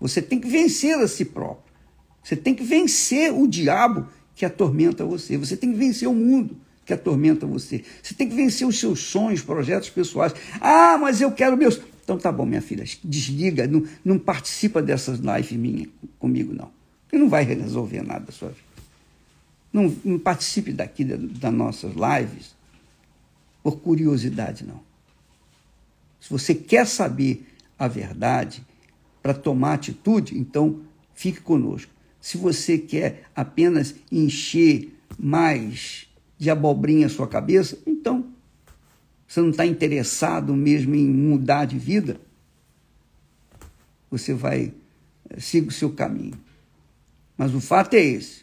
Você 0.01 0.21
tem 0.21 0.41
que 0.41 0.49
vencer 0.49 0.99
a 0.99 1.07
si 1.07 1.25
próprio. 1.25 1.73
Você 2.23 2.37
tem 2.37 2.55
que 2.55 2.65
vencer 2.65 3.33
o 3.33 3.47
diabo 3.47 4.07
que 4.39 4.47
atormenta 4.47 5.05
você. 5.05 5.37
Você 5.37 5.57
tem 5.57 5.73
que 5.73 5.77
vencer 5.77 6.09
o 6.09 6.15
mundo 6.15 6.57
que 6.87 6.93
atormenta 6.93 7.45
você. 7.45 7.85
Você 8.01 8.15
tem 8.15 8.29
que 8.29 8.37
vencer 8.37 8.65
os 8.67 8.79
seus 8.79 9.01
sonhos, 9.01 9.43
projetos 9.43 9.91
pessoais. 9.91 10.33
Ah, 10.61 10.97
mas 10.97 11.21
eu 11.21 11.33
quero 11.33 11.57
meus. 11.57 11.81
Então 12.05 12.17
tá 12.17 12.31
bom, 12.31 12.47
minha 12.47 12.63
filha, 12.63 12.85
desliga, 13.03 13.67
não, 13.67 13.85
não 14.05 14.17
participa 14.17 14.81
dessas 14.81 15.19
lives 15.19 15.53
minhas 15.53 15.89
comigo, 16.21 16.55
não. 16.55 16.71
Porque 17.03 17.19
não 17.19 17.29
vai 17.29 17.43
resolver 17.43 18.01
nada 18.03 18.27
da 18.27 18.33
sua 18.33 18.51
vida. 18.51 18.63
Não, 19.73 19.95
não 20.05 20.19
participe 20.21 20.73
daqui 20.73 21.03
das 21.05 21.53
nossas 21.53 21.93
lives 21.95 22.55
por 23.61 23.81
curiosidade, 23.81 24.65
não. 24.65 24.81
Se 26.21 26.31
você 26.31 26.55
quer 26.55 26.87
saber 26.87 27.45
a 27.77 27.89
verdade 27.89 28.65
para 29.21 29.35
tomar 29.35 29.75
atitude, 29.75 30.39
então 30.39 30.81
fique 31.13 31.41
conosco. 31.41 31.98
Se 32.21 32.37
você 32.37 32.79
quer 32.79 33.25
apenas 33.35 33.95
encher 34.11 34.95
mais 35.19 36.09
de 36.37 36.51
abobrinha 36.51 37.07
a 37.07 37.11
sua 37.11 37.27
cabeça, 37.27 37.79
então 37.87 38.27
você 39.27 39.41
não 39.41 39.51
está 39.51 39.67
interessado 39.67 40.55
mesmo 40.55 40.95
em 40.95 41.07
mudar 41.07 41.67
de 41.67 41.79
vida, 41.79 42.21
você 44.11 44.33
vai 44.33 44.73
eh, 45.29 45.41
siga 45.41 45.69
o 45.69 45.73
seu 45.73 45.91
caminho. 45.91 46.39
Mas 47.37 47.55
o 47.55 47.61
fato 47.61 47.95
é 47.95 48.03
esse: 48.03 48.43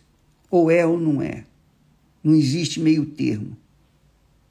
ou 0.50 0.70
é 0.70 0.86
ou 0.86 1.00
não 1.00 1.22
é. 1.22 1.44
Não 2.24 2.36
existe 2.36 2.80
meio 2.80 3.06
termo. 3.06 3.58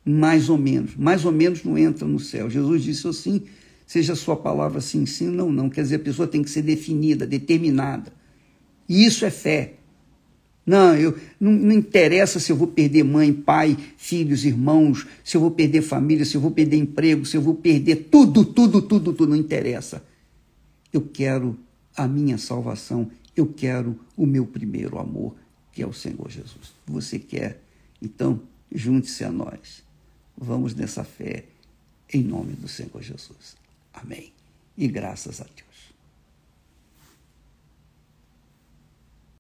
Mais 0.05 0.49
ou 0.49 0.59
menos. 0.59 0.97
Mais 0.97 1.25
ou 1.25 1.33
menos 1.33 1.65
não 1.65 1.79
entra 1.79 2.07
no 2.07 2.19
céu. 2.19 2.51
Jesus 2.51 2.83
disse 2.83 3.07
assim: 3.07 3.43
seja 3.87 4.13
a 4.13 4.17
sua 4.17 4.37
palavra 4.37 4.81
sim, 4.81 5.07
sim, 5.07 5.29
não, 5.29 5.51
não. 5.51 5.71
Quer 5.71 5.83
dizer, 5.83 5.97
a 5.97 6.01
pessoa 6.01 6.27
tem 6.29 6.43
que 6.43 6.51
ser 6.51 6.63
definida, 6.63 7.27
determinada. 7.27 8.13
Isso 8.89 9.25
é 9.25 9.31
fé. 9.31 9.75
Não, 10.67 10.97
eu 10.97 11.19
não, 11.39 11.53
não, 11.53 11.73
interessa 11.73 12.41
se 12.41 12.51
eu 12.51 12.57
vou 12.57 12.69
perder 12.69 13.03
mãe, 13.03 13.33
pai, 13.33 13.77
filhos, 13.99 14.47
irmãos, 14.47 15.07
se 15.23 15.37
eu 15.37 15.41
vou 15.41 15.51
perder 15.51 15.83
família, 15.83 16.25
se 16.25 16.37
eu 16.37 16.41
vou 16.41 16.51
perder 16.51 16.79
emprego, 16.79 17.27
se 17.27 17.37
eu 17.37 17.43
vou 17.43 17.55
perder 17.55 18.09
tudo, 18.11 18.45
tudo, 18.45 18.81
tudo, 18.81 19.13
tudo, 19.13 19.31
não 19.31 19.37
interessa. 19.37 20.03
Eu 20.91 21.03
quero 21.03 21.59
a 21.95 22.09
minha 22.09 22.39
salvação, 22.39 23.11
eu 23.37 23.47
quero 23.47 23.99
o 24.17 24.25
meu 24.25 24.47
primeiro 24.47 24.99
amor, 24.99 25.35
que 25.71 25.83
é 25.83 25.87
o 25.87 25.93
Senhor 25.93 26.31
Jesus. 26.31 26.73
Você 26.87 27.19
quer? 27.19 27.61
Então, 28.01 28.41
junte-se 28.73 29.23
a 29.23 29.31
nós. 29.31 29.83
Vamos 30.37 30.75
nessa 30.75 31.05
fé, 31.05 31.45
em 32.13 32.23
nome 32.23 32.55
do 32.55 32.69
Senhor 32.69 33.03
Jesus. 33.03 33.57
Amém. 33.93 34.33
E 34.79 34.89
graças 34.89 35.41
a 35.41 35.45
Deus. 35.45 35.64